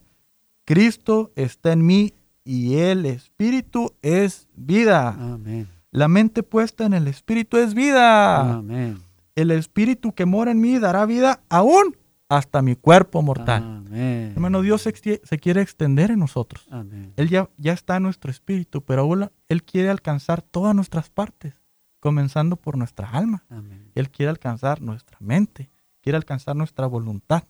Cristo 0.65 1.33
está 1.35 1.73
en 1.73 1.85
mí 1.85 2.15
y 2.45 2.77
el 2.77 3.05
espíritu 3.05 3.97
es 4.01 4.47
vida. 4.55 5.09
Amén. 5.09 5.69
La 5.91 6.07
mente 6.07 6.45
puesta 6.45 6.87
en 6.87 6.95
el 6.95 7.09
espíritu 7.09 7.57
es 7.57 7.75
vida. 7.75 8.59
Amén. 8.59 9.01
El 9.35 9.51
espíritu 9.51 10.13
que 10.13 10.25
mora 10.25 10.53
en 10.53 10.61
mí 10.61 10.79
dará 10.79 11.05
vida 11.05 11.41
aún 11.49 11.97
hasta 12.29 12.63
mi 12.63 12.77
cuerpo 12.77 13.23
mortal. 13.23 13.65
Amén. 13.65 14.31
Hermano, 14.37 14.63
Dios 14.63 14.83
se, 14.83 14.93
quiere 14.93 15.63
extender 15.63 16.13
en 16.13 16.21
nosotros. 16.21 16.69
Amén. 16.71 17.13
Él 17.17 17.29
ya, 17.29 17.51
ya 17.57 17.73
está 17.73 17.97
en 17.97 18.05
nuestro 18.05 18.31
espíritu, 18.31 18.85
pero 18.85 19.03
aún 19.03 19.29
Él 19.49 19.65
quiere 19.65 19.91
alcanzar 19.91 20.43
todas 20.43 20.77
nuestras 20.77 21.11
partes, 21.11 21.55
comenzando 21.99 22.55
por 22.55 22.79
nuestra 22.79 23.11
alma. 23.11 23.43
Amén. 23.49 23.91
Él 23.97 24.11
quiere 24.11 24.31
alcanzar 24.31 24.81
nuestra 24.81 25.17
mente, 25.19 25.71
alcanzar 26.15 26.57
nuestra 26.57 26.87
voluntad. 26.87 27.45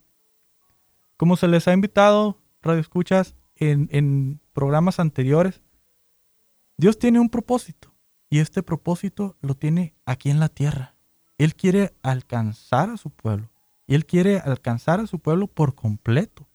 Como 1.17 1.37
se 1.37 1.49
les 1.49 1.67
ha 1.69 1.73
invitado, 1.73 2.41
Radio 2.63 2.81
Escuchas, 2.81 3.35
en, 3.57 3.89
en 3.93 4.41
programas 4.53 5.01
anteriores, 5.01 5.63
Dios 6.77 6.99
tiene 6.99 7.21
un 7.21 7.29
propósito 7.29 7.95
y 8.31 8.39
este 8.39 8.63
propósito 8.63 9.37
lo 9.41 9.55
tiene 9.55 9.95
aquí 10.05 10.31
en 10.31 10.41
la 10.41 10.49
tierra. 10.49 10.95
Él 11.39 11.55
quiere 11.55 11.95
alcanzar 12.03 12.91
a 12.91 12.97
su 12.97 13.11
pueblo 13.11 13.51
y 13.87 13.95
Él 13.95 14.07
quiere 14.07 14.39
alcanzar 14.39 15.01
a 15.01 15.07
su 15.07 15.19
pueblo 15.19 15.47
por 15.47 15.75
completo. 15.75 16.49